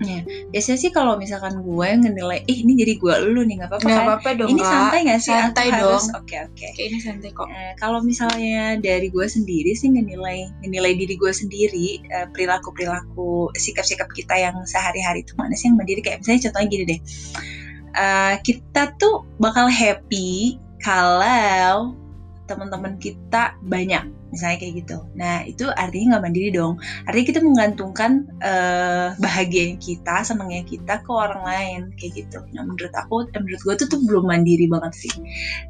Ya, 0.04 0.28
biasanya 0.52 0.80
sih 0.84 0.92
kalau 0.92 1.16
misalkan 1.16 1.64
gue 1.64 1.88
ngenilai, 1.88 2.44
ih 2.52 2.68
ini 2.68 2.76
jadi 2.76 3.00
gue 3.00 3.14
lu 3.32 3.48
nih 3.48 3.64
nggak 3.64 3.72
apa-apa 3.72 3.88
kan? 3.88 4.04
apa-apa 4.04 4.30
dong. 4.36 4.50
Ini 4.52 4.62
santai 4.62 5.00
nggak 5.08 5.22
sih? 5.24 5.32
Santai 5.32 5.68
dong. 5.72 6.04
Oke 6.12 6.36
oke. 6.36 6.52
Okay, 6.52 6.68
okay. 6.76 6.84
ini 6.92 7.00
santai 7.00 7.32
kok. 7.32 7.48
Eh, 7.48 7.74
kalau 7.80 8.04
misalnya 8.04 8.76
dari 8.76 9.08
gue 9.08 9.24
sendiri 9.24 9.72
sih 9.72 9.88
ngenilai, 9.96 10.52
ngenilai 10.68 10.94
diri 11.00 11.16
gue 11.16 11.32
sendiri, 11.32 11.88
uh, 12.12 12.28
perilaku 12.36 12.76
perilaku, 12.76 13.48
sikap-sikap 13.56 14.12
kita 14.12 14.36
yang 14.36 14.60
sehari-hari 14.68 15.24
itu 15.24 15.32
mana 15.40 15.56
sih 15.56 15.72
yang 15.72 15.80
mandiri? 15.80 16.04
Kayak 16.04 16.28
misalnya 16.28 16.42
contohnya 16.52 16.68
gini 16.68 16.84
deh, 16.92 17.00
uh, 17.96 18.36
kita 18.44 18.84
tuh 19.00 19.24
bakal 19.40 19.72
happy 19.72 20.60
kalau 20.84 21.96
teman-teman 22.46 22.98
kita 23.02 23.58
banyak 23.66 24.06
misalnya 24.34 24.58
kayak 24.60 24.74
gitu. 24.84 24.98
Nah 25.16 25.48
itu 25.48 25.66
artinya 25.72 26.18
nggak 26.18 26.24
mandiri 26.28 26.50
dong. 26.52 26.76
Artinya 27.08 27.26
kita 27.32 27.40
menggantungkan 27.42 28.12
uh, 28.44 29.08
bahagia 29.24 29.80
kita 29.80 30.28
senangnya 30.28 30.68
kita 30.68 31.00
ke 31.02 31.12
orang 31.12 31.42
lain 31.46 31.80
kayak 31.96 32.26
gitu. 32.26 32.40
Nah 32.52 32.68
menurut 32.68 32.92
aku 32.92 33.32
eh, 33.32 33.40
menurut 33.40 33.62
gue 33.64 33.76
tuh 33.80 33.88
tuh 33.88 34.00
belum 34.04 34.28
mandiri 34.28 34.68
banget 34.68 34.94
sih. 35.08 35.14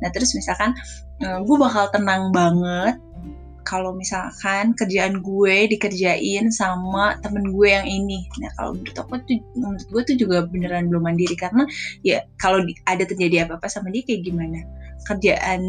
Nah 0.02 0.10
terus 0.10 0.34
misalkan 0.34 0.74
uh, 1.22 1.40
gue 1.46 1.58
bakal 1.62 1.94
tenang 1.94 2.34
banget 2.34 2.98
kalau 3.66 3.92
misalkan 3.98 4.78
kerjaan 4.78 5.26
gue 5.26 5.68
dikerjain 5.74 6.54
sama 6.54 7.18
temen 7.26 7.50
gue 7.50 7.68
yang 7.74 7.90
ini. 7.90 8.30
Nah 8.40 8.54
kalau 8.56 8.78
menurut 8.78 8.98
aku 9.02 9.14
tuh 9.26 9.42
menurut 9.58 9.88
gue 9.90 10.02
tuh 10.14 10.16
juga 10.22 10.38
beneran 10.46 10.88
belum 10.88 11.04
mandiri. 11.10 11.34
Karena 11.34 11.66
ya 12.06 12.22
kalau 12.38 12.62
ada 12.86 13.04
terjadi 13.04 13.50
apa-apa 13.50 13.66
sama 13.66 13.90
dia 13.90 14.06
kayak 14.06 14.24
gimana? 14.24 14.62
Kerjaan 15.10 15.62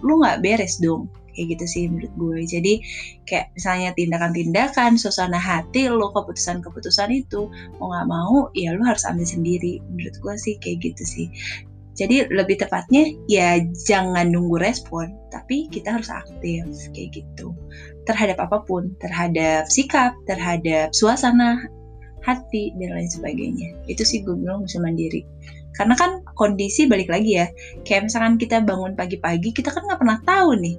lu 0.00 0.14
nggak 0.24 0.40
beres 0.40 0.80
dong. 0.80 1.06
Kayak 1.36 1.58
gitu 1.60 1.64
sih 1.68 1.82
menurut 1.92 2.12
gue. 2.16 2.38
Jadi 2.48 2.72
kayak 3.28 3.52
misalnya 3.52 3.90
tindakan-tindakan 3.92 4.96
suasana 4.96 5.36
hati 5.36 5.92
lo 5.92 6.10
keputusan-keputusan 6.16 7.12
itu 7.12 7.52
mau 7.76 7.92
nggak 7.92 8.08
mau 8.08 8.48
ya 8.56 8.72
lo 8.72 8.82
harus 8.88 9.04
ambil 9.04 9.28
sendiri. 9.28 9.84
Menurut 9.92 10.16
gue 10.16 10.34
sih 10.40 10.54
kayak 10.64 10.80
gitu 10.80 11.04
sih 11.04 11.28
jadi 11.94 12.26
lebih 12.30 12.58
tepatnya 12.58 13.06
ya 13.30 13.62
jangan 13.86 14.34
nunggu 14.34 14.58
respon, 14.58 15.14
tapi 15.30 15.70
kita 15.70 15.94
harus 15.94 16.10
aktif 16.10 16.66
kayak 16.90 17.22
gitu. 17.22 17.54
Terhadap 18.04 18.42
apa 18.42 18.66
pun, 18.66 18.90
terhadap 18.98 19.70
sikap, 19.70 20.14
terhadap 20.26 20.90
suasana 20.90 21.62
hati 22.26 22.74
dan 22.82 22.98
lain 22.98 23.10
sebagainya. 23.10 23.78
Itu 23.86 24.02
sih 24.02 24.26
gue 24.26 24.34
bilang 24.34 24.66
bisa 24.66 24.82
mandiri. 24.82 25.22
Karena 25.74 25.94
kan 25.98 26.22
kondisi 26.38 26.86
balik 26.86 27.10
lagi 27.10 27.38
ya, 27.38 27.46
kayak 27.86 28.10
misalkan 28.10 28.38
kita 28.38 28.62
bangun 28.62 28.94
pagi-pagi, 28.94 29.50
kita 29.50 29.74
kan 29.74 29.82
nggak 29.86 30.00
pernah 30.02 30.18
tahu 30.22 30.54
nih 30.58 30.76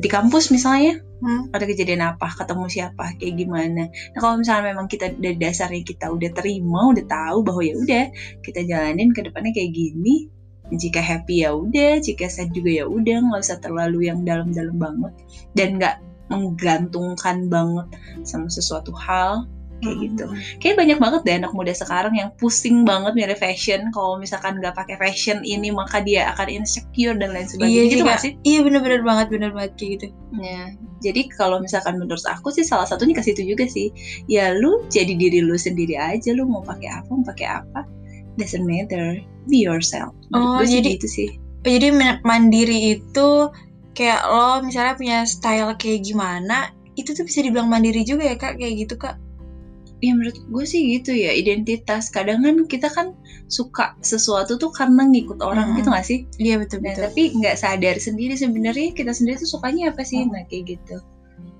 di 0.00 0.08
kampus 0.08 0.48
misalnya 0.48 0.96
hmm. 1.20 1.52
ada 1.52 1.64
kejadian 1.68 2.02
apa, 2.16 2.32
ketemu 2.32 2.66
siapa, 2.72 3.20
kayak 3.20 3.34
gimana. 3.36 3.92
Nah 3.92 4.18
kalau 4.18 4.40
misalnya 4.40 4.72
memang 4.72 4.88
kita 4.88 5.12
dari 5.20 5.36
dasarnya 5.36 5.84
kita 5.84 6.08
udah 6.08 6.30
terima, 6.32 6.90
udah 6.90 7.04
tahu 7.04 7.38
bahwa 7.44 7.62
ya 7.62 7.74
udah 7.76 8.04
kita 8.40 8.64
jalanin 8.64 9.12
ke 9.12 9.20
depannya 9.28 9.52
kayak 9.52 9.76
gini. 9.76 10.32
Jika 10.70 11.02
happy 11.02 11.44
ya 11.44 11.50
udah, 11.52 11.98
jika 11.98 12.30
sad 12.30 12.54
juga 12.54 12.70
ya 12.70 12.84
udah, 12.86 13.16
nggak 13.26 13.42
usah 13.42 13.58
terlalu 13.58 14.06
yang 14.06 14.22
dalam-dalam 14.22 14.78
banget 14.78 15.12
dan 15.58 15.76
nggak 15.82 15.96
menggantungkan 16.30 17.50
banget 17.50 17.90
sama 18.22 18.46
sesuatu 18.46 18.94
hal 18.94 19.50
kayak 19.80 19.96
hmm. 19.96 20.04
gitu. 20.06 20.24
Kayak 20.60 20.76
banyak 20.76 20.98
banget 21.00 21.20
deh 21.24 21.36
anak 21.40 21.52
muda 21.56 21.72
sekarang 21.72 22.14
yang 22.14 22.30
pusing 22.36 22.84
banget 22.84 23.12
milih 23.16 23.38
fashion. 23.40 23.88
Kalau 23.90 24.20
misalkan 24.20 24.60
nggak 24.60 24.76
pakai 24.76 24.96
fashion 25.00 25.40
ini 25.42 25.72
maka 25.72 26.04
dia 26.04 26.30
akan 26.36 26.62
insecure 26.62 27.16
dan 27.16 27.32
lain 27.32 27.48
sebagainya. 27.48 27.72
Iya 27.72 27.82
gitu 27.88 28.02
gak 28.04 28.20
sih? 28.20 28.32
Iya 28.44 28.58
bener-bener 28.62 29.00
banget, 29.02 29.26
bener 29.32 29.50
banget 29.56 29.72
kayak 29.80 29.90
gitu. 29.98 30.06
Ya, 30.38 30.62
jadi 31.02 31.20
kalau 31.34 31.58
misalkan 31.58 31.98
menurut 31.98 32.22
aku 32.28 32.52
sih 32.52 32.62
salah 32.62 32.86
satunya 32.86 33.16
ke 33.16 33.24
situ 33.24 33.42
juga 33.42 33.64
sih. 33.66 33.90
Ya 34.28 34.52
lu 34.54 34.84
jadi 34.92 35.16
diri 35.16 35.40
lu 35.40 35.56
sendiri 35.56 35.96
aja. 35.96 36.30
Lu 36.36 36.44
mau 36.44 36.62
pakai 36.62 36.88
apa, 36.92 37.08
mau 37.10 37.24
pakai 37.24 37.48
apa, 37.48 37.80
doesn't 38.36 38.68
matter. 38.68 39.18
Be 39.48 39.64
yourself. 39.64 40.12
Menurut 40.30 40.62
oh, 40.62 40.68
jadi 40.68 41.00
itu 41.00 41.08
sih. 41.08 41.28
Jadi 41.64 41.92
mandiri 42.24 43.00
itu 43.00 43.28
kayak 43.96 44.22
lo 44.28 44.64
misalnya 44.64 44.94
punya 44.96 45.18
style 45.28 45.76
kayak 45.76 46.08
gimana, 46.08 46.72
itu 46.96 47.16
tuh 47.16 47.24
bisa 47.24 47.40
dibilang 47.40 47.68
mandiri 47.72 48.04
juga 48.04 48.28
ya 48.28 48.36
kak 48.36 48.60
kayak 48.60 48.74
gitu 48.86 48.94
kak 49.00 49.16
ya 50.00 50.12
menurut 50.16 50.36
gue 50.40 50.64
sih 50.64 50.98
gitu 50.98 51.12
ya 51.12 51.32
identitas. 51.36 52.08
Kadang 52.08 52.42
kan 52.42 52.56
kita 52.66 52.88
kan 52.88 53.12
suka 53.52 53.94
sesuatu 54.00 54.56
tuh 54.56 54.72
karena 54.72 55.04
ngikut 55.06 55.40
orang 55.44 55.72
hmm. 55.72 55.76
gitu 55.80 55.88
gak 55.92 56.06
sih? 56.08 56.18
Iya 56.40 56.60
betul 56.60 56.80
betul. 56.80 57.04
nah, 57.04 57.12
tapi 57.12 57.22
nggak 57.36 57.56
sadar 57.60 57.96
sendiri. 58.00 58.34
Sebenarnya 58.34 58.96
kita 58.96 59.12
sendiri 59.12 59.36
tuh 59.40 59.50
sukanya 59.60 59.92
apa 59.92 60.02
sih? 60.02 60.24
Hmm. 60.24 60.32
nah 60.32 60.42
kayak 60.48 60.76
gitu. 60.76 60.96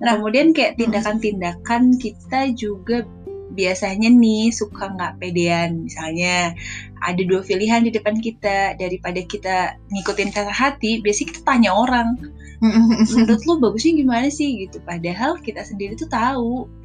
Nah, 0.00 0.16
kemudian 0.16 0.56
kayak 0.56 0.80
tindakan-tindakan 0.80 2.00
kita 2.00 2.56
juga 2.56 3.04
biasanya 3.52 4.08
nih 4.08 4.48
suka 4.48 4.88
nggak 4.96 5.20
pedean. 5.20 5.84
Misalnya 5.84 6.56
ada 7.04 7.22
dua 7.28 7.44
pilihan 7.44 7.84
di 7.84 7.92
depan 7.92 8.16
kita. 8.16 8.80
Daripada 8.80 9.20
kita 9.20 9.76
ngikutin 9.92 10.30
kata 10.32 10.52
hati 10.52 11.04
biasanya 11.04 11.28
kita 11.36 11.40
tanya 11.44 11.70
orang. 11.76 12.16
Menurut 13.12 13.40
lu 13.44 13.60
bagusnya 13.60 13.92
gimana 14.00 14.32
sih? 14.32 14.64
Gitu. 14.64 14.80
Padahal 14.88 15.36
kita 15.44 15.60
sendiri 15.60 15.96
tuh 16.00 16.08
tahu 16.08 16.79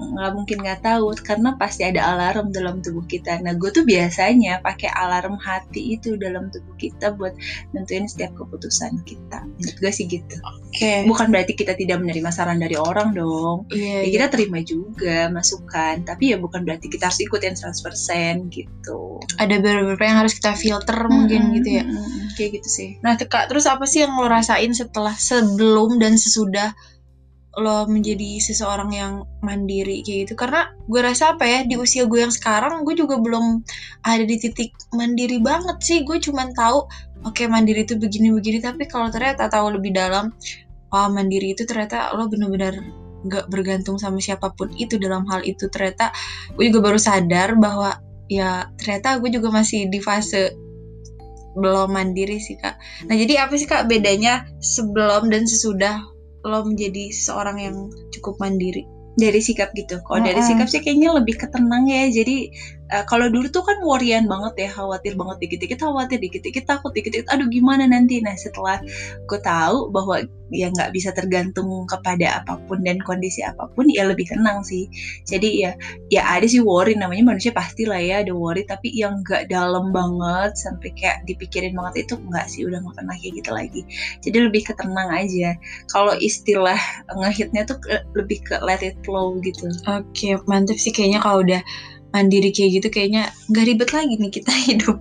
nggak 0.00 0.32
mungkin 0.32 0.58
nggak 0.64 0.80
tahu 0.80 1.12
karena 1.20 1.54
pasti 1.60 1.84
ada 1.84 2.00
alarm 2.16 2.50
dalam 2.50 2.80
tubuh 2.80 3.04
kita. 3.04 3.38
Nah, 3.44 3.52
gue 3.54 3.68
tuh 3.68 3.84
biasanya 3.84 4.64
pakai 4.64 4.88
alarm 4.88 5.36
hati 5.36 5.96
itu 6.00 6.16
dalam 6.16 6.48
tubuh 6.48 6.74
kita 6.80 7.12
buat 7.14 7.36
nentuin 7.76 8.08
setiap 8.08 8.32
keputusan 8.34 9.04
kita. 9.04 9.44
Menurut 9.44 9.76
gue 9.76 9.92
sih 9.92 10.08
gitu. 10.08 10.36
Oke. 10.40 10.72
Okay. 10.72 10.98
Bukan 11.04 11.28
berarti 11.28 11.52
kita 11.52 11.76
tidak 11.76 12.00
menerima 12.00 12.30
saran 12.32 12.58
dari 12.58 12.80
orang 12.80 13.12
dong. 13.12 13.68
Iya. 13.68 13.84
Yeah, 13.84 14.00
ya, 14.00 14.10
kita 14.10 14.26
yeah. 14.26 14.32
terima 14.32 14.58
juga 14.64 15.16
masukan, 15.28 15.94
tapi 16.08 16.32
ya 16.32 16.36
bukan 16.40 16.64
berarti 16.64 16.86
kita 16.88 17.12
harus 17.12 17.20
ikutin 17.20 17.54
100% 17.58 18.48
gitu. 18.54 19.20
Ada 19.36 19.60
beberapa 19.60 20.02
yang 20.02 20.24
harus 20.24 20.34
kita 20.38 20.56
filter 20.56 20.96
hmm, 20.96 21.12
mungkin 21.12 21.40
gitu 21.60 21.68
ya. 21.80 21.84
Hmm, 21.84 22.32
kayak 22.34 22.50
gitu 22.60 22.68
sih. 22.68 22.90
Nah, 23.04 23.20
Kak, 23.20 23.52
terus 23.52 23.68
apa 23.68 23.84
sih 23.84 24.02
yang 24.02 24.16
lo 24.16 24.26
rasain 24.26 24.72
setelah 24.72 25.14
sebelum 25.14 26.00
dan 26.00 26.16
sesudah 26.16 26.72
lo 27.58 27.82
menjadi 27.90 28.38
seseorang 28.38 28.90
yang 28.94 29.12
mandiri 29.42 30.06
kayak 30.06 30.30
gitu. 30.30 30.34
Karena 30.38 30.70
gue 30.86 31.00
rasa 31.02 31.34
apa 31.34 31.42
ya 31.48 31.66
di 31.66 31.74
usia 31.74 32.06
gue 32.06 32.22
yang 32.22 32.30
sekarang 32.30 32.86
gue 32.86 32.94
juga 32.94 33.18
belum 33.18 33.66
ada 34.06 34.22
di 34.22 34.36
titik 34.38 34.70
mandiri 34.94 35.42
banget 35.42 35.82
sih. 35.82 35.98
Gue 36.06 36.22
cuman 36.22 36.54
tahu 36.54 36.86
oke 37.26 37.42
mandiri 37.50 37.82
itu 37.82 37.98
begini-begini 37.98 38.62
tapi 38.62 38.86
kalau 38.86 39.10
ternyata 39.10 39.50
tahu 39.50 39.76
lebih 39.76 39.90
dalam 39.92 40.30
wah 40.94 41.10
mandiri 41.10 41.52
itu 41.58 41.66
ternyata 41.66 42.14
lo 42.14 42.30
bener-bener 42.30 42.80
gak 43.28 43.52
bergantung 43.52 44.00
sama 44.00 44.16
siapa 44.22 44.54
pun 44.54 44.70
itu 44.78 44.94
dalam 45.02 45.26
hal 45.26 45.42
itu. 45.42 45.66
Ternyata 45.66 46.14
gue 46.54 46.70
juga 46.70 46.92
baru 46.92 46.98
sadar 47.02 47.58
bahwa 47.58 47.98
ya 48.30 48.70
ternyata 48.78 49.18
gue 49.18 49.30
juga 49.34 49.50
masih 49.50 49.90
di 49.90 49.98
fase 49.98 50.54
belum 51.58 51.90
mandiri 51.90 52.38
sih 52.38 52.54
kak. 52.54 52.78
Nah 53.10 53.14
jadi 53.18 53.42
apa 53.42 53.58
sih 53.58 53.66
kak 53.66 53.90
bedanya 53.90 54.46
sebelum 54.62 55.34
dan 55.34 55.50
sesudah 55.50 55.98
lo 56.44 56.64
menjadi 56.64 57.12
seorang 57.12 57.56
yang 57.60 57.76
cukup 58.14 58.40
mandiri? 58.40 58.86
dari 59.18 59.40
sikap 59.42 59.74
gitu. 59.76 60.00
Kalau 60.00 60.20
dari 60.22 60.40
sikap 60.40 60.64
sih 60.70 60.80
kayaknya 60.80 61.12
lebih 61.12 61.36
ketenang 61.36 61.84
ya. 61.84 62.08
Jadi 62.08 62.48
uh, 62.92 63.04
kalau 63.06 63.30
dulu 63.30 63.46
tuh 63.48 63.62
kan 63.64 63.78
worryan 63.86 64.26
banget 64.26 64.66
ya, 64.66 64.68
khawatir 64.74 65.14
banget 65.14 65.36
dikit-dikit 65.46 65.78
khawatir, 65.80 66.18
dikit-dikit 66.18 66.64
takut, 66.66 66.90
dikit-dikit 66.92 67.30
aduh 67.30 67.48
gimana 67.48 67.86
nanti. 67.86 68.18
Nah 68.20 68.34
setelah 68.36 68.82
gue 69.26 69.40
tahu 69.40 69.94
bahwa 69.94 70.26
ya 70.50 70.66
nggak 70.66 70.90
bisa 70.90 71.14
tergantung 71.14 71.70
kepada 71.86 72.42
apa 72.42 72.58
pun 72.66 72.82
dan 72.82 72.98
kondisi 73.06 73.46
apa 73.46 73.70
pun, 73.70 73.86
ya 73.86 74.02
lebih 74.06 74.26
tenang 74.26 74.66
sih. 74.66 74.90
Jadi 75.22 75.62
ya 75.62 75.70
ya 76.10 76.26
ada 76.26 76.46
sih 76.50 76.58
worry 76.58 76.98
namanya 76.98 77.30
manusia 77.30 77.54
pasti 77.54 77.86
lah 77.86 78.02
ya 78.02 78.26
ada 78.26 78.34
worry, 78.34 78.66
tapi 78.66 78.90
yang 78.90 79.22
nggak 79.22 79.46
dalam 79.46 79.94
banget 79.94 80.58
sampai 80.58 80.90
kayak 80.98 81.22
dipikirin 81.30 81.78
banget 81.78 82.06
itu 82.06 82.18
nggak 82.18 82.46
sih 82.50 82.66
udah 82.66 82.82
nggak 82.82 82.96
pernah 82.98 83.14
kayak 83.14 83.32
gitu 83.38 83.50
lagi. 83.54 83.82
Jadi 84.26 84.36
lebih 84.50 84.62
ketenang 84.66 85.08
aja. 85.14 85.54
Kalau 85.94 86.14
istilah 86.18 86.78
ngehitnya 87.14 87.62
tuh 87.70 87.78
lebih 88.18 88.42
ke 88.42 88.58
let 88.66 88.82
it 88.82 88.98
flow 89.06 89.38
gitu. 89.46 89.70
Oke, 89.86 90.02
okay, 90.10 90.34
mantep 90.50 90.76
sih 90.82 90.90
kayaknya 90.90 91.22
kalau 91.22 91.46
udah 91.46 91.62
mandiri 92.10 92.50
kayak 92.50 92.82
gitu 92.82 92.88
kayaknya 92.90 93.30
nggak 93.50 93.64
ribet 93.66 93.90
lagi 93.94 94.14
nih 94.18 94.30
kita 94.30 94.52
hidup. 94.68 94.98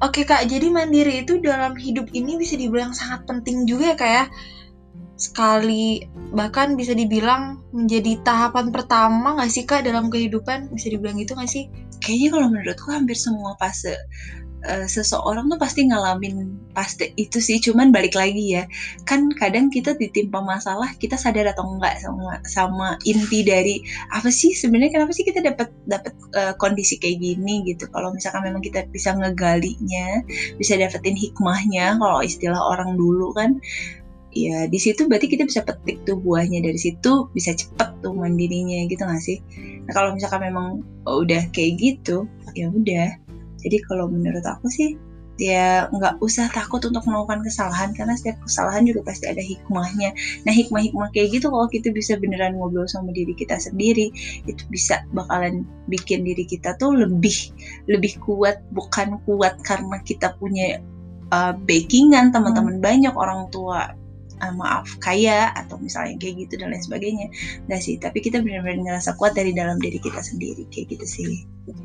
Oke 0.00 0.24
kak, 0.24 0.48
jadi 0.48 0.72
mandiri 0.72 1.20
itu 1.20 1.36
dalam 1.44 1.76
hidup 1.76 2.08
ini 2.16 2.40
bisa 2.40 2.56
dibilang 2.56 2.96
sangat 2.96 3.28
penting 3.28 3.68
juga 3.68 3.92
ya 3.92 3.96
kak 4.00 4.10
ya. 4.10 4.24
Sekali 5.20 6.00
bahkan 6.32 6.72
bisa 6.72 6.96
dibilang 6.96 7.60
menjadi 7.76 8.16
tahapan 8.24 8.72
pertama 8.72 9.36
nggak 9.36 9.50
sih 9.52 9.68
kak 9.68 9.84
dalam 9.84 10.08
kehidupan 10.08 10.72
bisa 10.72 10.88
dibilang 10.88 11.20
gitu 11.20 11.36
nggak 11.36 11.50
sih? 11.52 11.68
Kayaknya 12.00 12.28
kalau 12.32 12.46
menurutku 12.48 12.88
hampir 12.88 13.12
semua 13.12 13.52
fase 13.60 13.92
uh, 14.66 14.86
seseorang 14.86 15.48
tuh 15.48 15.58
pasti 15.60 15.88
ngalamin 15.88 16.56
pasti 16.70 17.10
itu 17.18 17.42
sih 17.42 17.58
cuman 17.58 17.90
balik 17.90 18.14
lagi 18.14 18.54
ya 18.60 18.64
kan 19.08 19.26
kadang 19.34 19.68
kita 19.68 19.98
ditimpa 19.98 20.38
masalah 20.38 20.92
kita 21.02 21.18
sadar 21.18 21.50
atau 21.50 21.66
enggak 21.66 21.98
sama 21.98 22.38
sama 22.46 22.88
inti 23.02 23.42
dari 23.42 23.82
apa 24.14 24.30
sih 24.30 24.54
sebenarnya 24.54 25.00
kenapa 25.00 25.12
sih 25.12 25.26
kita 25.26 25.42
dapat 25.42 25.68
dapat 25.88 26.14
uh, 26.36 26.54
kondisi 26.56 26.96
kayak 27.00 27.18
gini 27.20 27.66
gitu. 27.66 27.88
Kalau 27.90 28.14
misalkan 28.14 28.46
memang 28.46 28.62
kita 28.62 28.86
bisa 28.90 29.14
ngegalinya 29.16 30.22
bisa 30.56 30.78
dapetin 30.78 31.16
hikmahnya 31.16 31.98
kalau 31.98 32.20
istilah 32.22 32.58
orang 32.58 32.94
dulu 32.94 33.34
kan 33.34 33.58
ya 34.30 34.70
di 34.70 34.78
situ 34.78 35.10
berarti 35.10 35.26
kita 35.26 35.42
bisa 35.48 35.66
petik 35.66 36.02
tuh 36.06 36.18
buahnya. 36.20 36.62
Dari 36.62 36.78
situ 36.78 37.26
bisa 37.34 37.50
cepet 37.56 37.90
tuh 38.04 38.14
mandirinya 38.14 38.86
gitu 38.86 39.02
gak 39.02 39.22
sih? 39.22 39.38
Nah 39.86 39.92
kalau 39.92 40.14
misalkan 40.14 40.46
memang 40.46 40.66
oh, 41.08 41.26
udah 41.26 41.50
kayak 41.50 41.80
gitu 41.80 42.26
ya 42.54 42.66
udah 42.70 43.29
jadi 43.60 43.78
kalau 43.86 44.08
menurut 44.08 44.44
aku 44.44 44.66
sih 44.68 44.96
ya 45.40 45.88
nggak 45.88 46.20
usah 46.20 46.52
takut 46.52 46.84
untuk 46.84 47.00
melakukan 47.08 47.40
kesalahan 47.40 47.96
karena 47.96 48.12
setiap 48.12 48.44
kesalahan 48.44 48.84
juga 48.84 49.08
pasti 49.08 49.24
ada 49.24 49.40
hikmahnya. 49.40 50.12
Nah 50.44 50.52
hikmah-hikmah 50.52 51.08
kayak 51.16 51.40
gitu 51.40 51.48
kalau 51.48 51.64
kita 51.72 51.88
bisa 51.96 52.20
beneran 52.20 52.60
ngobrol 52.60 52.84
sama 52.84 53.08
diri 53.16 53.32
kita 53.32 53.56
sendiri 53.56 54.12
itu 54.44 54.62
bisa 54.68 55.00
bakalan 55.16 55.64
bikin 55.88 56.28
diri 56.28 56.44
kita 56.44 56.76
tuh 56.76 56.92
lebih 56.92 57.56
lebih 57.88 58.20
kuat 58.20 58.60
bukan 58.76 59.16
kuat 59.24 59.56
karena 59.64 59.96
kita 60.04 60.36
punya 60.36 60.84
uh, 61.32 61.56
backingan 61.56 62.36
teman-teman 62.36 62.76
hmm. 62.76 62.84
banyak 62.84 63.14
orang 63.16 63.48
tua 63.48 63.96
uh, 64.40 64.54
maaf 64.56 64.88
kaya 65.00 65.52
atau 65.54 65.76
misalnya 65.78 66.16
kayak 66.20 66.48
gitu 66.48 66.60
dan 66.60 66.72
lain 66.72 66.82
sebagainya. 66.84 67.26
Nggak 67.68 67.80
sih 67.80 67.94
tapi 68.00 68.18
kita 68.24 68.40
benar-benar 68.40 68.96
ngerasa 68.96 69.16
kuat 69.20 69.36
dari 69.36 69.54
dalam 69.54 69.76
diri 69.78 70.00
kita 70.00 70.20
sendiri 70.20 70.66
kayak 70.72 70.96
gitu 70.96 71.06
sih. 71.06 71.28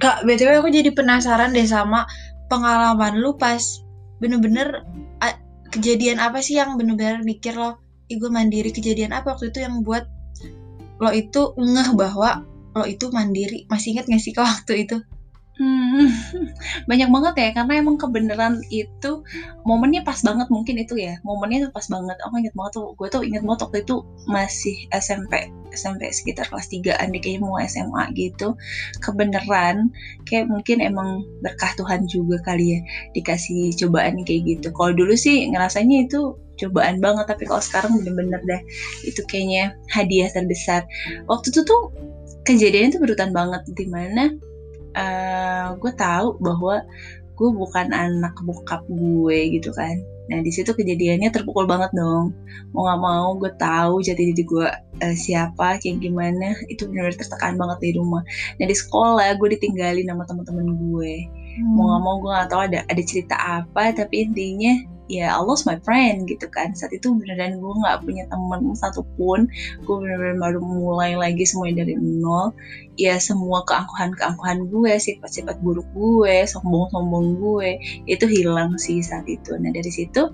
Kak 0.02 0.26
btw 0.26 0.64
aku 0.64 0.72
jadi 0.74 0.92
penasaran 0.92 1.54
deh 1.54 1.68
sama 1.68 2.08
pengalaman 2.50 3.20
lu 3.22 3.38
pas 3.38 3.62
bener-bener 4.24 4.82
kejadian 5.76 6.24
apa 6.24 6.40
sih 6.40 6.56
yang 6.56 6.80
bener-bener 6.80 7.20
mikir 7.28 7.52
lo 7.52 7.84
Ih, 8.06 8.22
mandiri. 8.22 8.70
Kejadian 8.70 9.18
apa 9.18 9.34
waktu 9.34 9.50
itu 9.50 9.66
yang 9.66 9.82
buat 9.82 10.06
lo 11.02 11.10
itu 11.10 11.58
ngeh 11.58 11.90
bahwa 11.98 12.46
lo 12.78 12.86
itu 12.86 13.10
mandiri? 13.10 13.66
Masih 13.66 13.98
inget 13.98 14.06
gak 14.06 14.22
sih 14.22 14.30
kak 14.30 14.46
waktu 14.46 14.86
itu 14.86 15.02
Hmm, 15.56 16.12
banyak 16.90 17.08
banget 17.08 17.34
ya 17.40 17.50
karena 17.56 17.80
emang 17.80 17.96
kebenaran 17.96 18.60
itu 18.68 19.24
momennya 19.64 20.04
pas 20.04 20.20
banget 20.20 20.52
mungkin 20.52 20.76
itu 20.84 21.00
ya. 21.00 21.16
Momennya 21.24 21.68
itu 21.68 21.70
pas 21.72 21.88
banget. 21.88 22.20
Aku 22.28 22.36
inget 22.44 22.52
banget 22.60 22.72
tuh 22.76 22.92
gue 23.00 23.08
tuh 23.08 23.24
inget 23.24 23.40
banget 23.40 23.64
waktu 23.64 23.78
itu 23.88 23.96
masih 24.28 24.76
SMP 24.92 25.48
SMP 25.72 26.12
sekitar 26.12 26.52
kelas 26.52 26.68
3 26.68 27.00
an 27.00 27.16
kayaknya 27.16 27.40
mau 27.40 27.56
SMA 27.64 28.04
gitu. 28.20 28.52
Kebenaran 29.00 29.96
kayak 30.28 30.52
mungkin 30.52 30.84
emang 30.84 31.24
berkah 31.40 31.72
Tuhan 31.80 32.04
juga 32.12 32.36
kali 32.44 32.76
ya 32.76 32.80
dikasih 33.16 33.80
cobaan 33.80 34.28
kayak 34.28 34.44
gitu. 34.44 34.68
Kalau 34.76 34.92
dulu 34.92 35.16
sih 35.16 35.48
ngerasanya 35.48 36.04
itu 36.04 36.36
cobaan 36.60 37.00
banget 37.00 37.32
tapi 37.32 37.44
kalau 37.48 37.64
sekarang 37.64 37.96
bener-bener 38.00 38.40
deh 38.44 38.62
itu 39.08 39.24
kayaknya 39.24 39.72
hadiah 39.88 40.28
terbesar. 40.36 40.84
Waktu 41.32 41.56
itu 41.56 41.64
tuh 41.64 41.96
kejadiannya 42.44 42.92
tuh 42.92 43.02
berutan 43.08 43.32
banget 43.32 43.64
di 43.72 43.88
mana 43.88 44.36
uh, 44.96 45.76
gue 45.78 45.92
tahu 45.96 46.40
bahwa 46.42 46.82
gue 47.36 47.50
bukan 47.52 47.92
anak 47.92 48.34
bokap 48.48 48.82
gue 48.88 49.60
gitu 49.60 49.70
kan. 49.76 50.00
Nah 50.26 50.42
di 50.42 50.50
situ 50.50 50.72
kejadiannya 50.74 51.30
terpukul 51.30 51.68
banget 51.68 51.92
dong. 51.94 52.34
Mau 52.72 52.88
nggak 52.88 53.02
mau 53.04 53.36
gue 53.38 53.52
tahu 53.60 54.02
jati 54.02 54.32
diri 54.34 54.44
gue 54.48 54.68
uh, 55.04 55.16
siapa 55.16 55.78
kayak 55.84 56.02
gimana 56.02 56.56
itu 56.72 56.88
benar-benar 56.88 57.20
tertekan 57.20 57.60
banget 57.60 57.78
di 57.84 57.92
rumah. 58.00 58.24
Nah 58.58 58.66
di 58.66 58.76
sekolah 58.76 59.36
gue 59.38 59.50
ditinggalin 59.60 60.08
sama 60.08 60.24
teman-teman 60.26 60.68
gue. 60.80 61.16
Hmm. 61.56 61.72
mau 61.72 61.88
nggak 61.88 62.02
mau 62.04 62.16
gue 62.20 62.32
nggak 62.36 62.50
tahu 62.52 62.62
ada 62.68 62.80
ada 62.92 63.04
cerita 63.08 63.36
apa 63.40 63.96
tapi 63.96 64.28
intinya 64.28 64.76
ya 65.08 65.38
Allah 65.38 65.58
my 65.66 65.78
friend 65.82 66.26
gitu 66.26 66.48
kan. 66.50 66.74
Saat 66.74 66.94
itu 66.98 67.14
beneran 67.14 67.62
gue 67.62 67.74
nggak 67.82 68.06
punya 68.06 68.24
temen 68.30 68.74
satupun. 68.78 69.50
Gue 69.86 69.96
bener-bener 70.02 70.38
baru 70.42 70.60
mulai 70.62 71.14
lagi 71.18 71.46
semuanya 71.46 71.86
dari 71.86 71.96
nol. 71.98 72.54
Ya 72.98 73.20
semua 73.20 73.64
keangkuhan-keangkuhan 73.68 74.72
gue 74.72 74.94
sifat-sifat 74.98 75.60
buruk 75.62 75.88
gue 75.94 76.48
sombong-sombong 76.48 77.38
gue 77.38 77.70
itu 78.10 78.26
hilang 78.26 78.78
sih 78.82 79.02
saat 79.06 79.26
itu. 79.30 79.54
Nah 79.58 79.72
dari 79.72 79.92
situ 79.92 80.32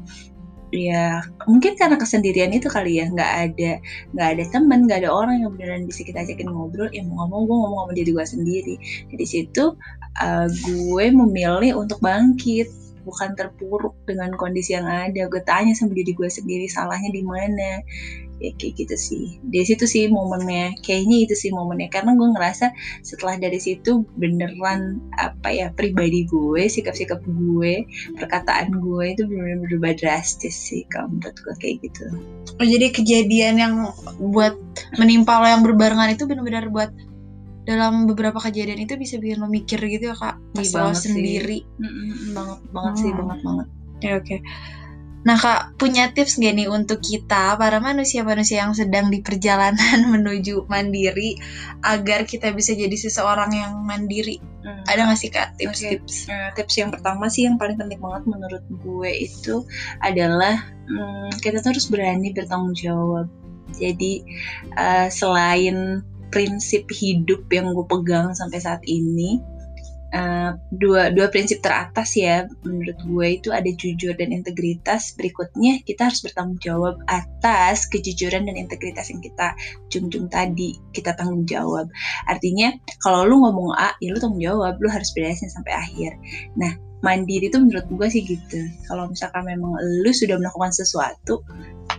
ya 0.72 1.20
mungkin 1.52 1.76
karena 1.76 2.00
kesendirian 2.00 2.56
itu 2.56 2.72
kali 2.72 3.04
ya 3.04 3.12
nggak 3.12 3.32
ada 3.44 3.72
nggak 4.16 4.28
ada 4.40 4.44
temen 4.56 4.88
nggak 4.88 5.04
ada 5.04 5.12
orang 5.12 5.44
yang 5.44 5.52
beneran 5.52 5.84
bisa 5.84 6.08
kita 6.08 6.24
ajakin 6.24 6.48
ngobrol 6.48 6.88
ya 6.96 7.04
mau 7.04 7.28
ngomong 7.28 7.44
gue 7.44 7.58
ngomong 7.60 7.80
sama 7.84 7.94
diri 7.94 8.12
gue 8.16 8.26
sendiri. 8.26 8.76
Dari 9.12 9.26
situ 9.28 9.76
uh, 10.24 10.48
gue 10.48 11.06
memilih 11.12 11.76
untuk 11.76 12.00
bangkit 12.00 12.72
bukan 13.04 13.34
terpuruk 13.38 13.98
dengan 14.06 14.34
kondisi 14.38 14.78
yang 14.78 14.88
ada. 14.88 15.28
Gue 15.28 15.42
tanya 15.44 15.74
sama 15.78 15.94
diri 15.94 16.14
gue 16.14 16.30
sendiri 16.30 16.66
salahnya 16.70 17.10
di 17.12 17.24
mana? 17.26 17.84
Ya 18.42 18.50
kayak 18.58 18.74
gitu 18.74 18.96
sih. 18.98 19.26
Dari 19.46 19.66
situ 19.70 19.86
sih 19.86 20.10
momennya. 20.10 20.74
Kayaknya 20.82 21.18
itu 21.30 21.36
sih 21.38 21.50
momennya. 21.54 21.94
Karena 21.94 22.18
gue 22.18 22.28
ngerasa 22.34 22.74
setelah 23.06 23.38
dari 23.38 23.62
situ 23.62 24.02
beneran 24.18 24.98
apa 25.22 25.54
ya 25.54 25.70
pribadi 25.70 26.26
gue 26.26 26.66
sikap-sikap 26.66 27.22
gue 27.22 27.86
perkataan 28.18 28.82
gue 28.82 29.06
itu 29.14 29.30
bener-bener 29.30 29.62
berubah 29.70 29.94
drastis 29.94 30.58
sih 30.58 30.82
kalau 30.90 31.14
menurut 31.14 31.38
gue 31.38 31.54
kayak 31.62 31.76
gitu. 31.86 32.06
Oh, 32.58 32.66
jadi 32.66 32.90
kejadian 32.90 33.56
yang 33.62 33.74
buat 34.18 34.58
menimpa 34.98 35.38
lo 35.38 35.46
yang 35.46 35.62
berbarengan 35.62 36.18
itu 36.18 36.26
bener-bener 36.26 36.66
buat 36.74 36.90
dalam 37.62 38.10
beberapa 38.10 38.42
kejadian 38.42 38.82
itu 38.82 38.98
bisa 38.98 39.22
bikin 39.22 39.42
lo 39.42 39.48
mikir 39.50 39.78
gitu 39.78 40.14
ya 40.14 40.16
kak 40.18 40.38
pas 40.58 40.70
lo 40.74 40.94
sendiri 40.98 41.62
mm 41.78 42.34
banget 42.34 42.60
banget 42.74 42.94
hmm. 42.98 43.02
sih 43.02 43.12
banget 43.14 43.40
banget 43.46 43.68
ya 44.02 44.12
oke 44.18 44.26
okay. 44.26 44.40
nah 45.22 45.38
kak 45.38 45.78
punya 45.78 46.10
tips 46.10 46.42
gak 46.42 46.58
nih 46.58 46.66
untuk 46.66 47.06
kita 47.06 47.54
para 47.54 47.78
manusia-manusia 47.78 48.66
yang 48.66 48.74
sedang 48.74 49.14
di 49.14 49.22
perjalanan 49.22 50.00
menuju 50.14 50.66
mandiri 50.66 51.38
agar 51.86 52.26
kita 52.26 52.50
bisa 52.50 52.74
jadi 52.74 52.98
seseorang 52.98 53.54
yang 53.54 53.86
mandiri 53.86 54.42
hmm. 54.66 54.90
ada 54.90 55.06
gak 55.14 55.20
sih 55.22 55.30
kak 55.30 55.54
tips-tips 55.62 56.26
okay. 56.26 56.34
uh, 56.34 56.50
tips 56.58 56.82
yang 56.82 56.90
pertama 56.90 57.30
sih 57.30 57.46
yang 57.46 57.62
paling 57.62 57.78
penting 57.78 58.02
banget 58.02 58.26
menurut 58.26 58.64
gue 58.82 59.12
itu 59.30 59.62
adalah 60.02 60.66
um, 60.90 61.30
kita 61.46 61.62
tuh 61.62 61.78
harus 61.78 61.86
berani 61.94 62.34
bertanggung 62.34 62.74
jawab 62.74 63.30
jadi 63.78 64.26
uh, 64.76 65.08
selain 65.14 66.02
prinsip 66.32 66.88
hidup 66.90 67.46
yang 67.52 67.76
gue 67.76 67.86
pegang 67.86 68.34
sampai 68.34 68.60
saat 68.64 68.82
ini 68.88 69.44
uh, 70.12 70.52
dua 70.72 71.12
dua 71.12 71.28
prinsip 71.32 71.64
teratas 71.64 72.14
ya 72.16 72.46
menurut 72.64 73.00
gue 73.02 73.28
itu 73.42 73.50
ada 73.52 73.68
jujur 73.68 74.14
dan 74.16 74.36
integritas. 74.36 75.16
Berikutnya 75.16 75.82
kita 75.84 76.12
harus 76.12 76.22
bertanggung 76.24 76.60
jawab 76.62 77.00
atas 77.08 77.88
kejujuran 77.90 78.48
dan 78.48 78.56
integritas 78.60 79.10
yang 79.10 79.24
kita 79.24 79.56
junjung 79.90 80.28
tadi 80.28 80.78
kita 80.96 81.16
tanggung 81.16 81.48
jawab. 81.48 81.88
Artinya 82.28 82.76
kalau 83.02 83.26
lu 83.26 83.42
ngomong 83.42 83.76
A 83.76 83.96
ya 84.04 84.14
lu 84.14 84.20
tanggung 84.20 84.44
jawab 84.44 84.78
lu 84.80 84.88
harus 84.92 85.10
beresin 85.16 85.50
sampai 85.50 85.74
akhir. 85.76 86.12
Nah 86.60 86.76
mandiri 87.02 87.50
itu 87.50 87.58
menurut 87.58 87.88
gue 87.90 88.08
sih 88.12 88.22
gitu. 88.28 88.62
Kalau 88.86 89.10
misalkan 89.10 89.48
memang 89.48 89.74
lu 90.04 90.12
sudah 90.14 90.38
melakukan 90.38 90.70
sesuatu 90.70 91.42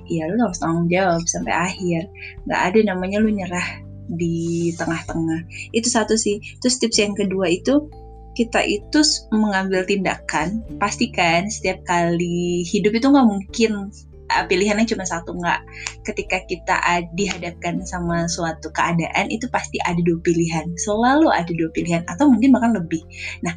ya 0.07 0.29
lu 0.29 0.39
harus 0.39 0.61
tanggung 0.61 0.87
jawab 0.93 1.25
sampai 1.27 1.53
akhir. 1.53 2.07
Nggak 2.47 2.61
ada 2.71 2.79
namanya 2.95 3.19
lu 3.19 3.33
nyerah 3.33 3.92
di 4.11 4.71
tengah-tengah. 4.75 5.47
Itu 5.75 5.89
satu 5.91 6.19
sih. 6.19 6.41
Terus 6.59 6.79
tips 6.83 6.99
yang 6.99 7.15
kedua 7.15 7.51
itu 7.51 7.87
kita 8.33 8.65
itu 8.65 9.01
mengambil 9.35 9.85
tindakan. 9.85 10.65
Pastikan 10.81 11.53
setiap 11.53 11.85
kali 11.85 12.65
hidup 12.65 12.97
itu 12.97 13.07
nggak 13.09 13.29
mungkin 13.29 13.93
pilihannya 14.33 14.89
cuma 14.89 15.05
satu 15.05 15.37
nggak. 15.37 15.61
Ketika 16.09 16.41
kita 16.49 16.77
dihadapkan 17.13 17.85
sama 17.85 18.25
suatu 18.27 18.73
keadaan 18.73 19.29
itu 19.29 19.45
pasti 19.53 19.77
ada 19.85 20.01
dua 20.01 20.19
pilihan. 20.25 20.73
Selalu 20.81 21.29
ada 21.29 21.53
dua 21.53 21.69
pilihan 21.77 22.03
atau 22.09 22.33
mungkin 22.33 22.57
bahkan 22.57 22.73
lebih. 22.73 23.05
Nah 23.45 23.53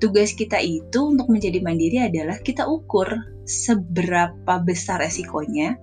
tugas 0.00 0.32
kita 0.32 0.60
itu 0.60 1.00
untuk 1.00 1.28
menjadi 1.28 1.60
mandiri 1.60 2.00
adalah 2.02 2.36
kita 2.40 2.64
ukur 2.64 3.08
seberapa 3.44 4.60
besar 4.64 5.04
resikonya 5.04 5.76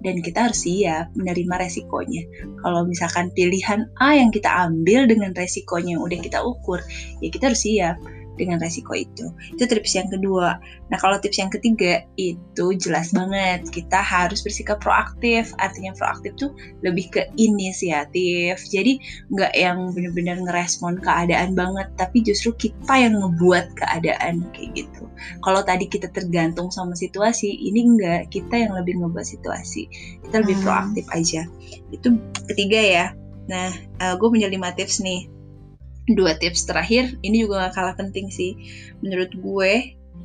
dan 0.00 0.20
kita 0.24 0.48
harus 0.48 0.64
siap 0.64 1.12
menerima 1.16 1.54
resikonya. 1.60 2.22
Kalau 2.64 2.84
misalkan 2.88 3.28
pilihan 3.36 3.88
A 4.00 4.16
yang 4.16 4.32
kita 4.32 4.48
ambil 4.48 5.08
dengan 5.08 5.32
resikonya 5.36 5.96
yang 5.96 6.02
udah 6.04 6.18
kita 6.20 6.38
ukur, 6.40 6.80
ya 7.20 7.28
kita 7.28 7.52
harus 7.52 7.62
siap 7.64 7.96
dengan 8.36 8.60
resiko 8.62 8.94
itu. 8.94 9.32
Itu 9.54 9.64
tips 9.66 9.96
yang 9.96 10.08
kedua. 10.10 10.58
Nah, 10.90 10.98
kalau 10.98 11.18
tips 11.18 11.38
yang 11.38 11.50
ketiga 11.52 12.04
itu 12.18 12.74
jelas 12.78 13.10
banget 13.14 13.66
kita 13.70 13.98
harus 14.00 14.42
bersikap 14.44 14.78
proaktif. 14.82 15.50
Artinya 15.58 15.94
proaktif 15.96 16.34
tuh 16.38 16.50
lebih 16.84 17.10
ke 17.10 17.22
inisiatif. 17.40 18.60
Jadi 18.70 19.00
nggak 19.34 19.52
yang 19.56 19.90
benar-benar 19.94 20.36
ngerespon 20.44 20.98
keadaan 21.00 21.54
banget, 21.56 21.88
tapi 21.98 22.22
justru 22.22 22.52
kita 22.56 22.94
yang 22.96 23.18
ngebuat 23.18 23.74
keadaan 23.76 24.46
kayak 24.54 24.86
gitu. 24.86 25.04
Kalau 25.44 25.60
tadi 25.64 25.84
kita 25.86 26.08
tergantung 26.12 26.72
sama 26.72 26.96
situasi, 26.96 27.50
ini 27.60 27.84
enggak, 27.84 28.32
kita 28.32 28.56
yang 28.56 28.72
lebih 28.76 29.00
ngebuat 29.00 29.26
situasi. 29.26 29.86
Kita 30.26 30.42
lebih 30.42 30.56
hmm. 30.60 30.64
proaktif 30.64 31.04
aja. 31.12 31.42
Itu 31.92 32.16
ketiga 32.48 32.80
ya. 32.80 33.06
Nah, 33.50 33.74
uh, 33.98 34.14
gue 34.14 34.28
punya 34.30 34.46
lima 34.46 34.70
tips 34.72 35.02
nih 35.02 35.39
dua 36.14 36.36
tips 36.36 36.66
terakhir 36.66 37.16
ini 37.24 37.46
juga 37.46 37.68
gak 37.68 37.74
kalah 37.76 37.94
penting 37.96 38.30
sih. 38.30 38.56
Menurut 39.04 39.32
gue 39.36 39.72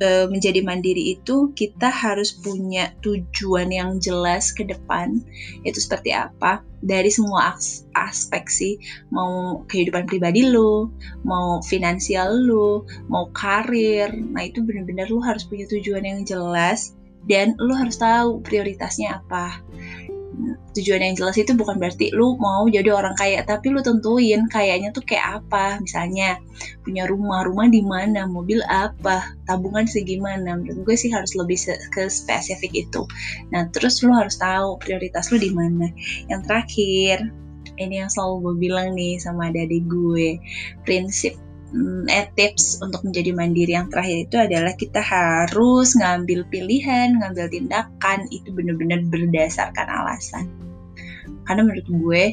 e, 0.00 0.08
menjadi 0.28 0.60
mandiri 0.60 1.16
itu 1.16 1.50
kita 1.56 1.88
harus 1.88 2.32
punya 2.36 2.92
tujuan 3.00 3.72
yang 3.72 3.96
jelas 3.98 4.52
ke 4.52 4.66
depan 4.66 5.20
itu 5.64 5.78
seperti 5.80 6.12
apa? 6.12 6.62
Dari 6.84 7.08
semua 7.10 7.56
aspek 7.96 8.44
sih. 8.46 8.78
Mau 9.10 9.64
kehidupan 9.66 10.06
pribadi 10.06 10.46
lo 10.46 10.92
mau 11.26 11.58
finansial 11.64 12.36
lo 12.46 12.86
mau 13.10 13.28
karir. 13.32 14.12
Nah 14.12 14.46
itu 14.46 14.62
benar-benar 14.62 15.10
lo 15.10 15.20
harus 15.24 15.44
punya 15.44 15.66
tujuan 15.66 16.04
yang 16.04 16.20
jelas 16.22 16.94
dan 17.26 17.58
lo 17.58 17.74
harus 17.74 17.98
tahu 17.98 18.38
prioritasnya 18.46 19.18
apa 19.18 19.58
tujuan 20.76 21.00
yang 21.00 21.14
jelas 21.16 21.40
itu 21.40 21.56
bukan 21.56 21.80
berarti 21.80 22.12
lu 22.12 22.36
mau 22.36 22.68
jadi 22.68 22.92
orang 22.92 23.16
kaya 23.16 23.40
tapi 23.42 23.72
lu 23.72 23.80
tentuin 23.80 24.44
kayaknya 24.52 24.92
tuh 24.92 25.04
kayak 25.04 25.42
apa. 25.42 25.80
Misalnya 25.80 26.36
punya 26.84 27.08
rumah 27.08 27.44
rumah 27.48 27.66
di 27.72 27.80
mana 27.80 28.28
mobil 28.28 28.60
apa 28.68 29.32
tabungan 29.48 29.88
segimana. 29.88 30.60
Menurut 30.60 30.84
gue 30.84 30.96
sih 30.96 31.08
harus 31.12 31.32
lebih 31.32 31.56
ke 31.92 32.08
spesifik 32.12 32.86
itu. 32.86 33.02
Nah 33.52 33.68
terus 33.72 34.04
lu 34.04 34.12
harus 34.12 34.36
tahu 34.36 34.76
prioritas 34.80 35.32
lu 35.32 35.40
di 35.40 35.50
mana. 35.52 35.88
Yang 36.28 36.40
terakhir 36.48 37.16
ini 37.76 38.00
yang 38.00 38.10
selalu 38.12 38.34
gue 38.40 38.54
bilang 38.68 38.96
nih 38.96 39.20
sama 39.20 39.52
adik 39.52 39.84
gue 39.88 40.40
prinsip 40.84 41.36
eh, 42.10 42.26
tips 42.38 42.78
untuk 42.82 43.02
menjadi 43.02 43.30
mandiri 43.34 43.72
yang 43.74 43.90
terakhir 43.90 44.26
itu 44.28 44.36
adalah 44.38 44.72
kita 44.78 45.02
harus 45.02 45.94
ngambil 45.98 46.46
pilihan, 46.50 47.18
ngambil 47.18 47.50
tindakan 47.50 48.18
itu 48.30 48.48
benar-benar 48.54 49.02
berdasarkan 49.10 49.86
alasan. 49.90 50.46
Karena 51.46 51.62
menurut 51.66 51.88
gue 51.88 52.24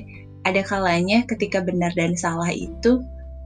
ada 0.43 0.61
kalanya 0.61 1.23
ketika 1.25 1.63
benar 1.63 1.93
dan 1.95 2.13
salah 2.13 2.51
itu 2.51 3.01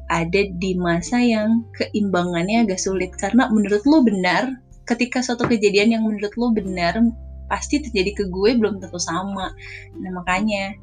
ada 0.08 0.41
di 0.60 0.71
masa 0.80 1.19
yang 1.19 1.67
keimbangannya 1.76 2.63
agak 2.63 2.80
sulit 2.80 3.12
karena 3.19 3.52
menurut 3.52 3.84
lo 3.84 4.00
benar 4.02 4.56
ketika 4.88 5.19
suatu 5.19 5.43
kejadian 5.43 6.00
yang 6.00 6.04
menurut 6.08 6.32
lo 6.39 6.56
benar 6.56 6.95
pasti 7.52 7.84
terjadi 7.84 8.23
ke 8.23 8.23
gue 8.32 8.56
belum 8.56 8.80
tentu 8.80 9.00
sama. 9.00 9.52
Nah 10.00 10.12
makanya 10.15 10.76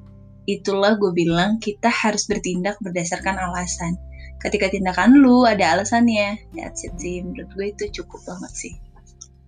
itulah 0.44 0.96
gue 1.00 1.12
bilang 1.16 1.56
kita 1.56 1.88
harus 1.88 2.28
bertindak 2.28 2.76
berdasarkan 2.84 3.40
alasan 3.40 3.96
ketika 4.44 4.68
tindakan 4.68 5.16
lu 5.16 5.48
ada 5.48 5.72
alasannya. 5.72 6.52
That's 6.52 6.84
it 6.84 6.94
sih. 7.00 7.24
Menurut 7.24 7.48
gue 7.56 7.66
itu 7.72 7.84
cukup 8.02 8.20
banget 8.28 8.52
sih. 8.52 8.72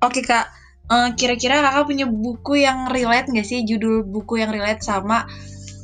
Oke 0.00 0.24
kak. 0.24 0.48
Uh, 0.86 1.10
kira-kira 1.18 1.60
kakak 1.60 1.84
punya 1.90 2.06
buku 2.06 2.62
yang 2.62 2.88
relate 2.88 3.28
nggak 3.28 3.44
sih? 3.44 3.66
Judul 3.66 4.06
buku 4.06 4.40
yang 4.40 4.54
relate 4.54 4.80
sama 4.80 5.28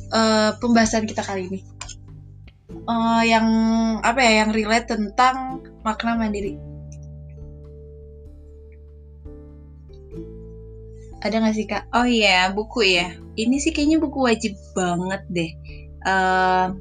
uh, 0.09 0.55
pembahasan 0.57 1.05
kita 1.05 1.21
kali 1.21 1.51
ini. 1.51 1.59
Uh, 2.89 3.21
yang 3.21 3.45
apa 4.01 4.19
ya 4.23 4.31
yang 4.43 4.49
relate 4.55 4.89
tentang 4.89 5.61
makna 5.85 6.17
mandiri. 6.17 6.57
Ada 11.23 11.39
nggak 11.39 11.55
sih 11.55 11.67
kak? 11.67 11.83
Oh 11.95 12.07
iya 12.07 12.49
buku 12.51 12.83
ya. 12.83 13.15
Ini 13.35 13.55
sih 13.59 13.71
kayaknya 13.75 13.99
buku 14.01 14.23
wajib 14.23 14.55
banget 14.75 15.21
deh. 15.31 15.51
Uh, 16.03 16.75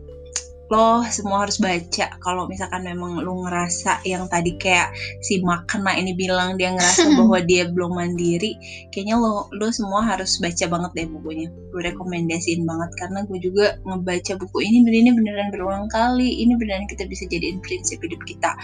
lo 0.72 1.04
semua 1.12 1.44
harus 1.44 1.60
baca 1.60 2.16
kalau 2.24 2.48
misalkan 2.48 2.80
memang 2.88 3.20
lo 3.20 3.44
ngerasa 3.44 4.00
yang 4.08 4.24
tadi 4.32 4.56
kayak 4.56 4.96
si 5.20 5.44
makna 5.44 5.92
ini 6.00 6.16
bilang 6.16 6.56
dia 6.56 6.72
ngerasa 6.72 7.12
bahwa 7.20 7.44
dia 7.44 7.68
belum 7.68 7.92
mandiri 7.92 8.56
kayaknya 8.88 9.20
lo 9.20 9.52
lo 9.52 9.68
semua 9.68 10.00
harus 10.00 10.40
baca 10.40 10.64
banget 10.64 10.90
deh 10.96 11.06
bukunya 11.12 11.52
gue 11.52 11.82
rekomendasiin 11.92 12.64
banget 12.64 12.88
karena 12.96 13.20
gue 13.28 13.38
juga 13.44 13.76
ngebaca 13.84 14.32
buku 14.40 14.58
ini 14.64 14.80
dan 14.88 14.94
ini 14.96 15.10
beneran 15.12 15.48
berulang 15.52 15.86
kali 15.92 16.40
ini 16.40 16.56
beneran 16.56 16.88
kita 16.88 17.04
bisa 17.04 17.28
jadiin 17.28 17.60
prinsip 17.60 18.00
hidup 18.00 18.24
kita 18.24 18.56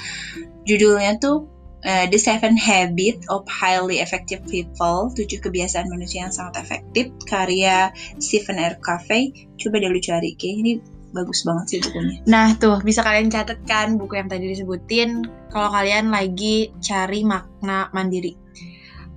judulnya 0.64 1.20
tuh 1.20 1.44
Uh, 1.86 2.10
The 2.10 2.18
Seven 2.18 2.58
Habits 2.58 3.30
of 3.30 3.46
Highly 3.46 4.02
Effective 4.02 4.42
People, 4.50 5.14
tujuh 5.14 5.38
kebiasaan 5.38 5.86
manusia 5.86 6.26
yang 6.26 6.34
sangat 6.34 6.66
efektif, 6.66 7.06
karya 7.30 7.94
Stephen 8.18 8.58
R. 8.58 8.74
Covey. 8.82 9.46
Coba 9.62 9.78
deh 9.78 9.86
lu 9.86 10.02
cari, 10.02 10.34
kayak 10.34 10.56
ini 10.58 10.72
bagus 11.12 11.44
banget 11.44 11.64
sih 11.68 11.78
bukunya. 11.88 12.20
Nah 12.28 12.54
tuh 12.60 12.80
bisa 12.84 13.00
kalian 13.00 13.32
catat 13.32 13.60
kan 13.64 13.96
buku 13.96 14.20
yang 14.20 14.28
tadi 14.28 14.52
disebutin 14.52 15.24
kalau 15.48 15.72
kalian 15.72 16.12
lagi 16.12 16.72
cari 16.84 17.24
makna 17.24 17.88
mandiri. 17.96 18.36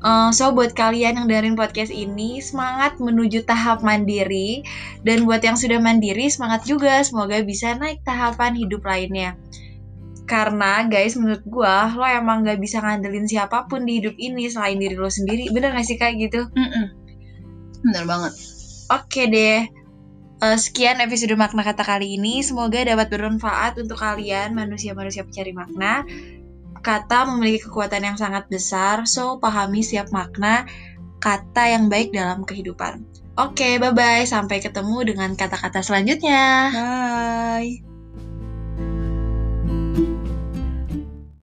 Uh, 0.02 0.34
so 0.34 0.50
buat 0.50 0.74
kalian 0.74 1.14
yang 1.14 1.28
dengerin 1.30 1.54
podcast 1.54 1.94
ini 1.94 2.42
semangat 2.42 2.98
menuju 2.98 3.46
tahap 3.46 3.86
mandiri 3.86 4.66
dan 5.06 5.30
buat 5.30 5.46
yang 5.46 5.54
sudah 5.54 5.78
mandiri 5.78 6.26
semangat 6.26 6.66
juga 6.66 7.06
semoga 7.06 7.38
bisa 7.46 7.78
naik 7.78 8.02
tahapan 8.02 8.58
hidup 8.58 8.82
lainnya. 8.82 9.38
Karena 10.26 10.90
guys 10.90 11.14
menurut 11.20 11.46
gue 11.46 11.76
lo 12.00 12.08
emang 12.08 12.42
gak 12.48 12.58
bisa 12.58 12.82
ngandelin 12.82 13.30
siapa 13.30 13.70
pun 13.70 13.86
di 13.86 14.02
hidup 14.02 14.18
ini 14.18 14.50
selain 14.50 14.82
diri 14.82 14.98
lo 14.98 15.12
sendiri 15.12 15.54
bener 15.54 15.76
gak 15.76 15.86
sih 15.86 16.00
kayak 16.02 16.18
gitu? 16.18 16.50
Mm 16.56 16.70
-mm. 16.72 16.86
Bener 17.86 18.04
banget. 18.10 18.34
Oke 18.90 19.30
deh 19.30 19.81
Uh, 20.42 20.58
sekian 20.58 20.98
episode 20.98 21.38
makna 21.38 21.62
kata 21.62 21.86
kali 21.86 22.18
ini. 22.18 22.42
Semoga 22.42 22.82
dapat 22.82 23.14
bermanfaat 23.14 23.78
untuk 23.78 24.02
kalian 24.02 24.58
manusia-manusia 24.58 25.22
pencari 25.22 25.54
makna. 25.54 26.02
Kata 26.82 27.30
memiliki 27.30 27.70
kekuatan 27.70 28.02
yang 28.02 28.18
sangat 28.18 28.50
besar, 28.50 29.06
so 29.06 29.38
pahami 29.38 29.86
siap 29.86 30.10
makna 30.10 30.66
kata 31.22 31.78
yang 31.78 31.94
baik 31.94 32.10
dalam 32.10 32.42
kehidupan. 32.42 33.06
Oke, 33.38 33.54
okay, 33.54 33.74
bye-bye. 33.78 34.26
Sampai 34.26 34.66
ketemu 34.66 35.14
dengan 35.14 35.38
kata-kata 35.38 35.86
selanjutnya. 35.86 36.74
Bye. 36.74 37.91